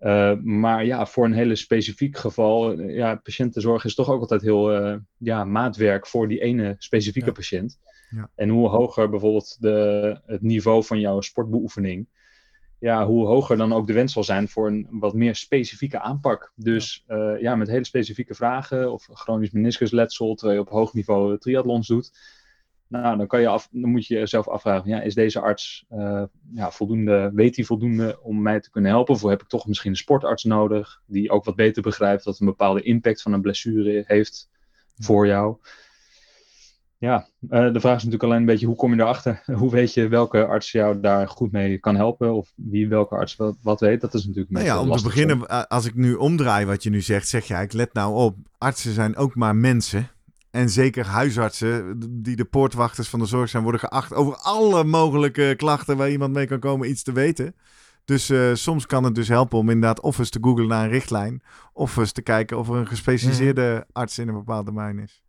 [0.00, 4.42] Uh, maar ja, voor een hele specifiek geval, uh, ja, patiëntenzorg is toch ook altijd
[4.42, 7.34] heel uh, ja, maatwerk voor die ene specifieke Ja.
[7.34, 7.78] patiënt.
[8.10, 8.30] Ja.
[8.34, 12.08] En hoe hoger bijvoorbeeld de, het niveau van jouw sportbeoefening,
[12.78, 16.52] ja, hoe hoger dan ook de wens zal zijn voor een wat meer specifieke aanpak.
[16.54, 21.38] Dus ja, ja met hele specifieke vragen of chronisch meniscusletsel, terwijl je op hoog niveau
[21.38, 22.12] triathlons doet.
[22.88, 26.22] Nou, dan, kan je af, dan moet je jezelf afvragen: ja, is deze arts uh,
[26.52, 29.14] ja, voldoende, weet hij voldoende om mij te kunnen helpen?
[29.14, 32.46] Of heb ik toch misschien een sportarts nodig, die ook wat beter begrijpt dat een
[32.46, 34.48] bepaalde impact van een blessure heeft
[34.96, 35.56] voor jou?
[36.98, 39.42] Ja, de vraag is natuurlijk alleen een beetje hoe kom je erachter?
[39.60, 42.34] Hoe weet je welke arts jou daar goed mee kan helpen?
[42.34, 44.00] Of wie welke arts wat, weet?
[44.00, 47.00] Dat is natuurlijk nou ja, om te beginnen, als ik nu omdraai wat je nu
[47.00, 50.10] zegt, zeg jij, ik let nou op, artsen zijn ook maar mensen.
[50.56, 55.54] En zeker huisartsen, die de poortwachters van de zorg zijn, worden geacht over alle mogelijke
[55.56, 57.54] klachten waar iemand mee kan komen iets te weten.
[58.04, 60.90] Dus uh, soms kan het dus helpen om inderdaad of eens te googlen naar een
[60.90, 61.42] richtlijn,
[61.72, 65.22] of eens te kijken of er een gespecialiseerde arts in een bepaald domein is.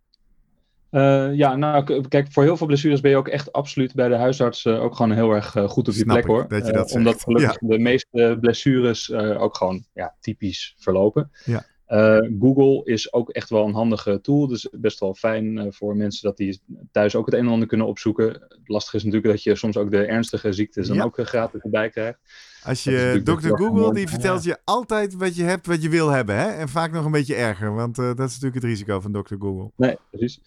[0.92, 4.16] Uh, ja, nou kijk, voor heel veel blessures ben je ook echt absoluut bij de
[4.16, 6.48] huisarts uh, ook gewoon heel erg goed op je plek hoor.
[6.48, 11.32] Dat je dat omdat gelukkig de meeste blessures ook gewoon ja, typisch verlopen.
[11.46, 11.66] Ja.
[11.90, 14.48] Uh, Google is ook echt wel een handige tool.
[14.48, 16.62] Dus best wel fijn uh, voor mensen dat die
[16.92, 18.48] thuis ook het een en ander kunnen opzoeken.
[18.66, 21.90] Lastig is natuurlijk dat je soms ook de ernstige ziektes dan ook uh, gratis erbij
[21.90, 22.20] krijgt.
[22.64, 23.56] Als je Dr.
[23.56, 26.36] Google, die vertelt je altijd wat je hebt, wat je wil hebben.
[26.36, 26.48] Hè?
[26.48, 29.36] En vaak nog een beetje erger, want dat is natuurlijk het risico van Dr.
[29.40, 29.72] Google.
[29.76, 30.42] Nee, precies.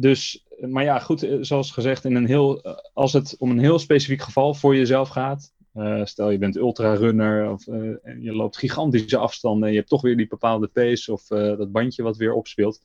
[0.00, 2.62] dus, maar ja, goed, zoals gezegd, in een heel,
[2.94, 7.50] als het om een heel specifiek geval voor jezelf gaat, uh, stel je bent ultrarunner
[7.50, 11.30] of uh, je loopt gigantische afstanden en je hebt toch weer die bepaalde pace of
[11.30, 12.80] uh, dat bandje wat weer opspeelt.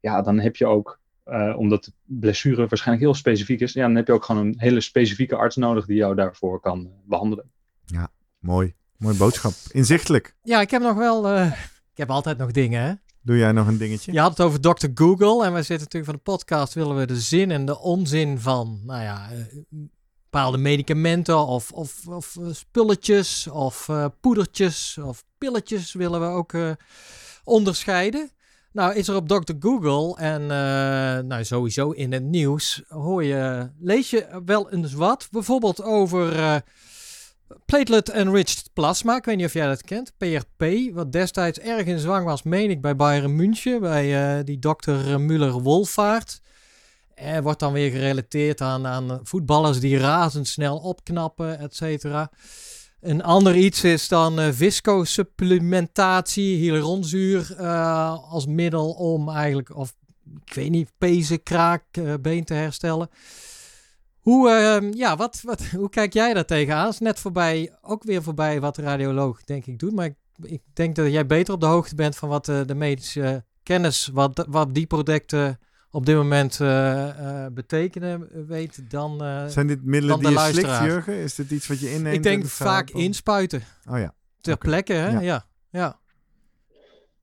[0.00, 1.00] Ja, dan heb je ook,
[1.56, 4.80] omdat de blessure waarschijnlijk heel specifiek is, ja, dan heb je ook gewoon een hele
[4.80, 7.50] specifieke arts nodig die jou daarvoor kan behandelen.
[7.84, 8.74] Ja, mooi.
[8.96, 9.52] Mooi boodschap.
[9.70, 10.36] Inzichtelijk.
[10.42, 11.52] Ja, ik heb nog wel, ik
[11.94, 12.92] heb altijd nog dingen hè.
[13.22, 14.12] Doe jij nog een dingetje?
[14.12, 14.86] Je had het over Dr.
[14.94, 18.38] Google en wij zitten natuurlijk van de podcast willen we de zin en de onzin
[18.38, 19.28] van, nou ja,
[20.30, 26.52] bepaalde medicamenten of, of, of eh, spulletjes of uh, poedertjes of pilletjes willen we ook
[26.52, 26.70] uh,
[27.44, 28.30] onderscheiden.
[28.72, 29.52] Nou is er op Dr.
[29.58, 30.46] Google en
[31.26, 35.28] nou, sowieso in het nieuws hoor je, lees je wel eens wat.
[35.30, 36.62] Bijvoorbeeld over
[37.66, 39.16] platelet-enriched plasma.
[39.16, 40.12] Ik weet niet of jij dat kent.
[40.16, 43.80] PRP, wat destijds erg in zwang was, meen ik, bij Bayern München.
[43.80, 46.40] Bij die dokter Müller-Wolvaart.
[47.20, 52.30] Er wordt dan weer gerelateerd aan, aan voetballers die razendsnel opknappen, et cetera.
[53.00, 59.94] Een ander iets is dan uh, viscosupplementatie, hyaluronzuur uh, als middel om eigenlijk, of
[60.44, 63.10] ik weet niet, pezen, kraak, uh, been te herstellen.
[64.20, 66.88] Hoe, uh, ja, wat, wat, hoe kijk jij daar tegenaan?
[66.88, 69.94] Is net voorbij, ook weer voorbij wat de radioloog denk ik doet.
[69.94, 73.44] Maar ik, ik denk dat jij beter op de hoogte bent van wat de medische
[73.62, 75.58] kennis, wat, wat die producten
[75.90, 81.14] op dit moment uh, betekenen weet dan uh, Zijn dit middelen die je slikt, Jurgen?
[81.14, 82.16] Is dit iets wat je inneemt?
[82.16, 83.62] Ik denk vaak inspuiten.
[83.88, 84.14] Oh ja.
[84.40, 85.08] Ter plekke, hè?
[85.08, 85.20] Ja.
[85.20, 85.46] ja.
[85.70, 85.98] ja.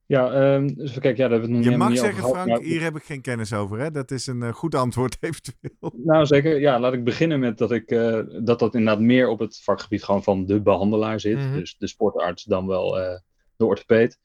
[0.08, 3.04] Ja, um, dus kijk, ja, dat we nog Je mag zeggen, Frank, hier heb ik
[3.04, 3.80] geen kennis over.
[3.80, 3.92] Hè?
[3.92, 5.94] Dat is een uh, goed antwoord eventueel.
[6.04, 6.60] Nou, zeker.
[6.60, 10.04] Ja, laat ik beginnen met dat ik, uh, dat, dat inderdaad meer op het vakgebied
[10.04, 11.38] gewoon van de behandelaar zit.
[11.38, 11.54] Mm -hmm.
[11.54, 13.18] Dus de sportarts dan wel uh,
[13.56, 14.20] de orthopeed.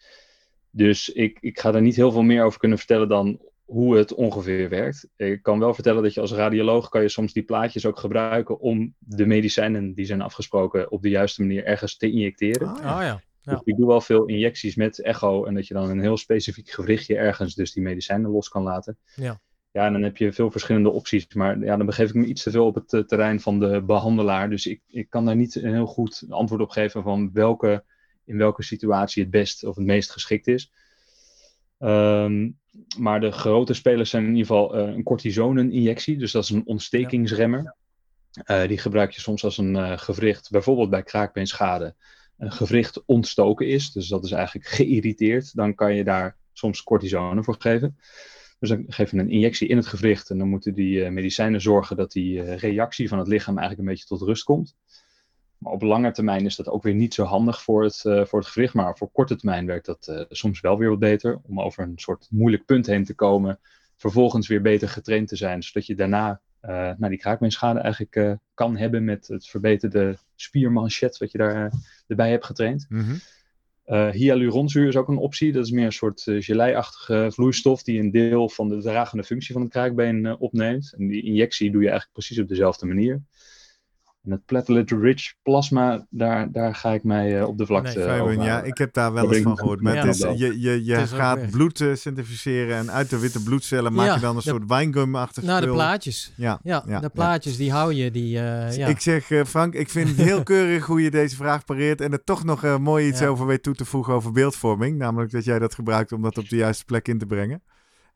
[0.71, 3.41] Dus ik, ik ga daar niet heel veel meer over kunnen vertellen dan
[3.73, 5.09] hoe het ongeveer werkt.
[5.17, 8.61] Ik kan wel vertellen dat je als radioloog kan je soms die plaatjes ook gebruiken
[8.61, 12.69] om de medicijnen die zijn afgesproken op de juiste manier ergens te injecteren.
[12.69, 12.97] Oh, ja.
[12.97, 13.23] Oh, ja.
[13.43, 16.71] Dus ik doe wel veel injecties met echo en dat je dan een heel specifiek
[16.71, 18.99] gewrichtje ergens dus die medicijnen los kan laten.
[19.15, 19.41] Ja.
[19.71, 21.35] Ja, en dan heb je veel verschillende opties.
[21.35, 23.83] Maar ja, dan begeef ik me iets te veel op het uh, terrein van de
[23.83, 24.51] behandelaar.
[24.51, 27.85] Dus ik, ik kan daar niet een heel goed antwoord op geven van welke,
[28.25, 30.73] in welke situatie het best of het meest geschikt is.
[31.79, 32.61] Um,
[32.99, 36.19] maar de grote spelers zijn in ieder geval uh, een cortisoneninjectie.
[36.19, 37.75] Dus dat is een ontstekingsremmer.
[38.47, 41.95] Uh, die gebruik je soms als een uh, gewricht, bijvoorbeeld bij kraakbeenschade,
[42.39, 43.93] een gewricht ontstoken is.
[43.93, 45.55] Dus dat is eigenlijk geïrriteerd.
[45.55, 47.99] Dan kan je daar soms cortisone voor geven.
[48.59, 51.97] Dus dan geef je een injectie in het gewricht en dan moeten die medicijnen zorgen
[51.97, 54.77] dat die reactie van het lichaam eigenlijk een beetje tot rust komt.
[55.63, 58.39] Maar op lange termijn is dat ook weer niet zo handig voor het, uh, voor
[58.39, 58.75] het gewricht.
[58.75, 61.41] Maar voor korte termijn werkt dat uh, soms wel weer wat beter.
[61.43, 63.59] Om over een soort moeilijk punt heen te komen.
[63.97, 65.63] Vervolgens weer beter getraind te zijn.
[65.63, 71.19] Zodat je daarna uh, nou, die kraakbeenschade eigenlijk kan hebben met het verbeterde spiermanchet.
[71.19, 71.73] Wat je daar
[72.07, 72.87] erbij hebt getraind.
[72.89, 74.11] Mm -hmm.
[74.11, 75.53] hyaluronzuur is ook een optie.
[75.53, 79.63] Dat is meer een soort geleiachtige vloeistof die een deel van de dragende functie van
[79.63, 80.95] het kraakbeen opneemt.
[80.99, 83.23] En die injectie doe je eigenlijk precies op dezelfde manier.
[84.23, 88.43] En het platelet-rich plasma, daar, daar ga ik mij uh, op de vlakte nee, over
[88.43, 89.81] Ja, ik heb daar wel eens van gehoord.
[89.81, 93.43] Maar ja, het is, je je, je gaat bloed uh, centrifugeren en uit de witte
[93.43, 96.33] bloedcellen maak je dan een de, soort wijngum-achtig Nou, de plaatjes.
[96.37, 98.11] Ja, ja, ja de plaatjes, die hou je.
[98.11, 98.87] Die, uh, ja.
[98.87, 102.25] Ik zeg, Frank, ik vind het heel keurig hoe je deze vraag pareert en er
[102.25, 104.99] toch nog mooi iets over weet toe te voegen over beeldvorming.
[104.99, 107.63] Namelijk dat jij dat gebruikt om dat op de juiste plek in te brengen.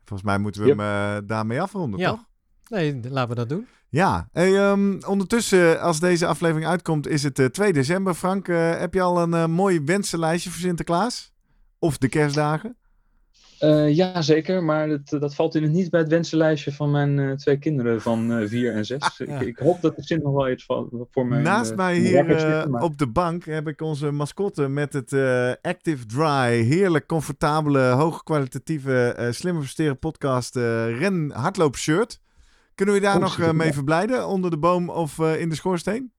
[0.04, 0.78] Volgens mij moeten we yep.
[0.78, 2.24] hem daarmee afronden, toch?
[2.68, 3.66] Nee, laten we dat doen.
[3.88, 8.14] Ja, hey, um, ondertussen, als deze aflevering uitkomt, is het uh, 2 december.
[8.14, 11.32] Frank, uh, heb je al een uh, mooi wensenlijstje voor Sinterklaas?
[11.78, 12.76] Of de kerstdagen?
[13.60, 14.64] Uh, ja, zeker.
[14.64, 18.40] Maar dat, dat valt in niet bij het wensenlijstje van mijn uh, twee kinderen van
[18.40, 19.00] uh, vier en zes.
[19.00, 19.40] Ah, ja.
[19.40, 21.42] ik, ik, hoop dat de Sint nog wel iets van, voor mij.
[21.42, 25.12] Naast mij hier op de bank heb ik onze mascotte met het
[25.62, 26.62] Active Dry.
[26.62, 32.20] Heerlijk comfortabele, hoogkwalitatieve, slimme versteren podcast ren hardloop shirt.
[32.76, 34.26] Kunnen we daar nog mee verblijden?
[34.26, 36.12] Onder de boom of in de schoorsteen?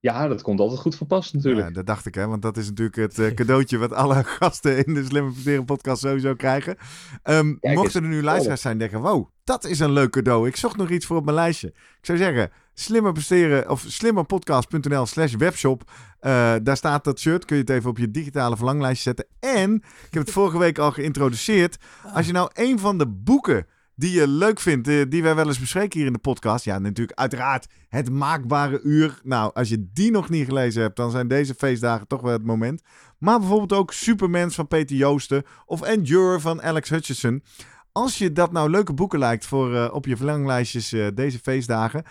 [0.00, 1.66] Ja, dat komt altijd goed van pas natuurlijk.
[1.66, 2.26] Ja, dat dacht ik, hè.
[2.26, 6.02] Want dat is natuurlijk het uh, cadeautje wat alle gasten in de Slimme Verteren podcast
[6.02, 6.76] sowieso krijgen.
[7.24, 10.48] Um, mochten er nu luisteraars zijn die denken, wow, dat is een leuk cadeau.
[10.48, 11.68] Ik zocht nog iets voor op mijn lijstje.
[11.68, 15.90] Ik zou zeggen, slimmer of slimmerpodcast.nl slash webshop.
[16.20, 17.44] Uh, daar staat dat shirt.
[17.44, 19.26] Kun je het even op je digitale verlanglijstje zetten.
[19.40, 21.76] En, ik heb het vorige week al geïntroduceerd.
[22.14, 23.66] Als je nou een van de boeken
[23.98, 26.64] die je leuk vindt, eh, die wij wel eens bespreken hier in de podcast.
[26.64, 29.20] Ja, natuurlijk uiteraard het maakbare uur.
[29.22, 32.44] Nou, als je die nog niet gelezen hebt, dan zijn deze feestdagen toch wel het
[32.44, 32.82] moment.
[33.18, 37.42] Maar bijvoorbeeld ook Supermans van Peter Joosten of Endure van Alex Hutchinson.
[37.92, 42.04] Als je dat nou leuke boeken lijkt voor uh, op je verlanglijstjes uh, deze feestdagen,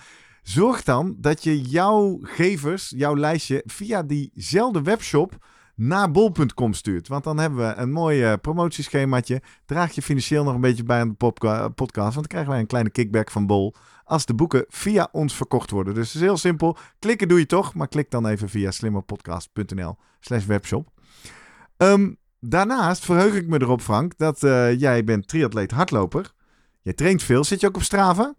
[0.44, 5.38] zorg dan dat je jouw gevers, jouw lijstje, via diezelfde webshop
[5.76, 7.08] naar bol.com stuurt.
[7.08, 9.42] Want dan hebben we een mooi uh, promotieschemaatje.
[9.66, 11.32] Draag je financieel nog een beetje bij aan de
[11.76, 11.96] podcast.
[11.96, 13.74] Want dan krijgen wij een kleine kickback van Bol.
[14.04, 15.94] Als de boeken via ons verkocht worden.
[15.94, 16.78] Dus het is heel simpel.
[17.00, 17.74] Klikken doe je toch.
[17.74, 20.90] Maar klik dan even via slimmerpodcast.nl slash webshop.
[21.78, 26.32] Um, daarnaast verheug ik me erop, Frank, dat uh, jij bent triatleet hardloper.
[26.82, 27.44] Je traint veel.
[27.44, 28.36] Zit je ook op Strava?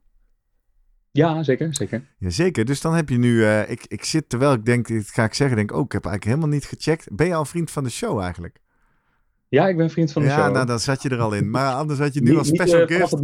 [1.16, 2.02] Ja, zeker, zeker.
[2.18, 3.32] Jazeker, dus dan heb je nu...
[3.32, 6.04] Uh, ik, ik zit, terwijl ik denk, dit ga ik zeggen, denk oh, ik heb
[6.04, 7.08] eigenlijk helemaal niet gecheckt.
[7.12, 8.60] Ben je al vriend van de show eigenlijk?
[9.48, 10.46] Ja, ik ben vriend van de ja, show.
[10.46, 11.50] Ja, nou, dan zat je er al in.
[11.50, 13.20] Maar anders had je nu als special niet, uh, guest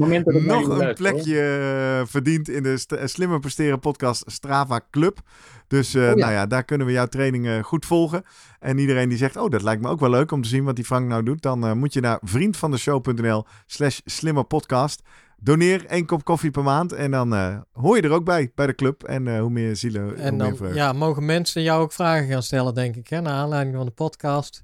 [0.47, 5.21] nog een plekje uh, verdiend in de Slimmer Presteren podcast Strava Club.
[5.67, 6.15] Dus uh, oh, ja.
[6.15, 8.23] nou ja, daar kunnen we jouw trainingen goed volgen.
[8.59, 10.77] En iedereen die zegt, oh, dat lijkt me ook wel leuk om te zien wat
[10.77, 11.43] die Frank nou doet.
[11.43, 15.03] Dan moet je naar vriendvandeshow.nl slash slimmerpodcast.
[15.45, 18.67] Doneer één kop koffie per maand en dan uh, hoor je er ook bij, bij
[18.67, 19.03] de club.
[19.03, 20.77] En uh, hoe meer zielen, en hoe dan, meer vreugde.
[20.77, 23.93] Ja, mogen mensen jou ook vragen gaan stellen, denk ik, hè, naar aanleiding van de
[23.93, 24.63] podcast.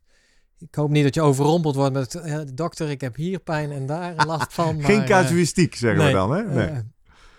[0.58, 3.86] Ik hoop niet dat je overrompeld wordt met, uh, dokter, ik heb hier pijn en
[3.86, 4.76] daar last van.
[4.76, 6.42] Maar, Geen casuïstiek, zeggen nee, we dan, hè?
[6.42, 6.82] Nee.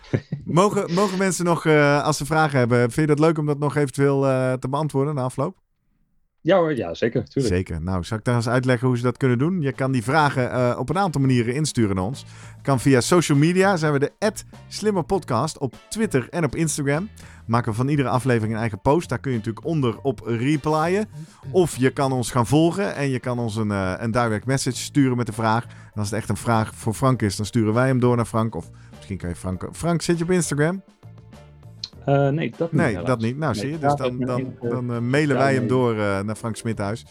[0.44, 1.66] mogen, mogen mensen nog,
[2.02, 4.20] als ze vragen hebben, vind je dat leuk om dat nog eventueel
[4.58, 5.56] te beantwoorden na afloop?
[6.42, 7.22] Ja hoor, ja zeker.
[7.28, 7.82] Zeker.
[7.82, 9.60] Nou, zal ik daar eens uitleggen hoe ze dat kunnen doen?
[9.60, 12.24] Je kan die vragen uh, op een aantal manieren insturen naar ons.
[12.62, 14.32] Kan via social media, zijn we de
[14.68, 17.08] @slimmerpodcast op Twitter en op Instagram.
[17.46, 19.08] Maken we van iedere aflevering een eigen post.
[19.08, 21.08] Daar kun je natuurlijk onder op replyen.
[21.50, 24.76] Of je kan ons gaan volgen en je kan ons een, uh, een direct message
[24.76, 25.64] sturen met de vraag.
[25.64, 28.24] En als het echt een vraag voor Frank is, dan sturen wij hem door naar
[28.24, 28.54] Frank.
[28.54, 29.68] Of misschien kan je Frank...
[29.72, 30.82] Frank, zit je op Instagram?
[32.06, 32.80] Uh, nee, dat niet.
[32.80, 33.38] Nee, dat niet.
[33.38, 33.78] Nou, nee, zie je.
[33.78, 37.06] Dus dan, dan, dan uh, mailen wij hem door uh, naar Frank Smithuis.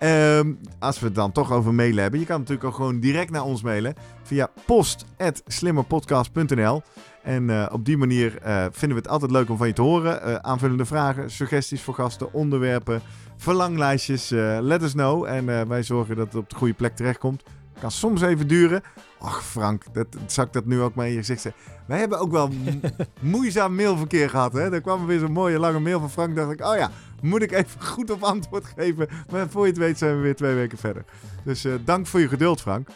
[0.00, 2.20] Um, als we het dan toch over mailen hebben.
[2.20, 3.94] Je kan natuurlijk ook gewoon direct naar ons mailen.
[4.22, 6.82] Via post.slimmerpodcast.nl
[7.22, 8.30] En op die manier
[8.70, 10.44] vinden we het altijd leuk om van je te horen.
[10.44, 13.00] aanvullende vragen, suggesties voor gasten, onderwerpen,
[13.36, 14.30] verlanglijstjes.
[14.60, 15.24] let us know.
[15.24, 17.42] En wij zorgen dat het op de goede plek terechtkomt.
[17.84, 18.82] Kan soms even duren.
[19.18, 21.48] Ach Frank, dat, zak dat nu ook mee in je gezicht.
[21.86, 22.50] Wij hebben ook wel
[23.20, 24.52] moeizaam mailverkeer gehad.
[24.52, 24.72] Hè?
[24.72, 26.36] Er kwam weer zo'n mooie lange mail van Frank.
[26.36, 26.90] dacht ik, oh ja,
[27.22, 29.08] moet ik even goed op antwoord geven.
[29.30, 31.04] Maar voor je het weet zijn we weer twee weken verder.
[31.44, 32.88] Dus uh, dank voor je geduld Frank.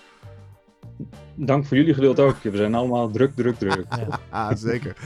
[1.34, 2.36] Dank voor jullie geduld ook.
[2.42, 3.84] We zijn allemaal druk, druk, druk.
[3.96, 4.96] Ja, ah, zeker.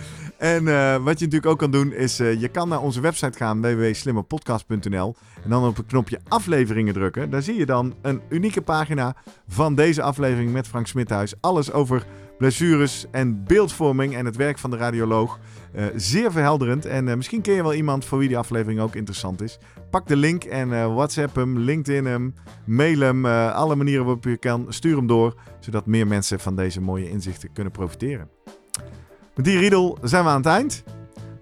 [0.43, 3.39] En uh, wat je natuurlijk ook kan doen is, uh, je kan naar onze website
[3.39, 5.15] gaan, www.slimmerpodcast.nl.
[5.45, 7.31] En dan op het knopje afleveringen drukken.
[7.31, 9.17] Daar zie je dan een unieke pagina
[9.49, 11.35] van deze aflevering met Frank Smithuis.
[11.41, 12.07] Alles over
[12.39, 15.39] blessures en beeldvorming en het werk van de radioloog.
[15.75, 16.87] Uh, zeer verhelderend.
[16.87, 19.59] En misschien ken je wel iemand voor wie die aflevering ook interessant is.
[19.91, 22.35] Pak de link en WhatsApp hem, LinkedIn hem,
[22.67, 23.27] mail hem.
[23.27, 25.35] alle manieren waarop je kan, stuur hem door.
[25.61, 28.29] Zodat meer mensen van deze mooie inzichten kunnen profiteren.
[29.35, 30.83] Met die riedel zijn we aan het eind.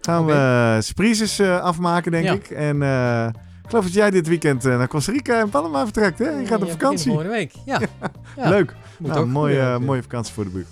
[0.00, 0.76] Gaan okay.
[0.76, 2.32] we surprises uh, afmaken, denk ja.
[2.32, 2.50] ik.
[2.50, 3.26] En uh,
[3.62, 6.18] ik geloof dat jij dit weekend uh, naar Costa Rica en Panama vertrekt.
[6.18, 6.28] Hè?
[6.28, 7.06] Je gaat op vakantie.
[7.06, 7.80] Volgende week, ja.
[8.36, 8.48] ja.
[8.48, 8.74] Leuk.
[8.98, 10.66] Nou, mooie, mooie vakantie voor de buurt.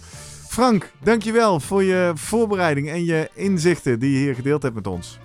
[0.48, 5.18] Frank, dankjewel voor je voorbereiding en je inzichten die je hier gedeeld hebt met ons.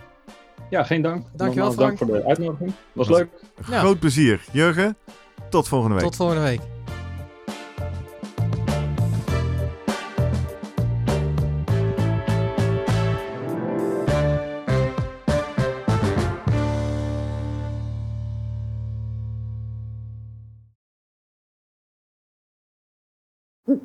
[0.69, 1.25] Ja, geen dank.
[1.35, 2.73] Dankjewel, Nogmaals, dank voor de uitnodiging.
[2.93, 3.29] Was, Was leuk.
[3.61, 4.41] Groot plezier.
[4.51, 4.97] Jurgen,
[5.49, 6.03] tot volgende week.
[6.03, 6.61] Tot volgende week.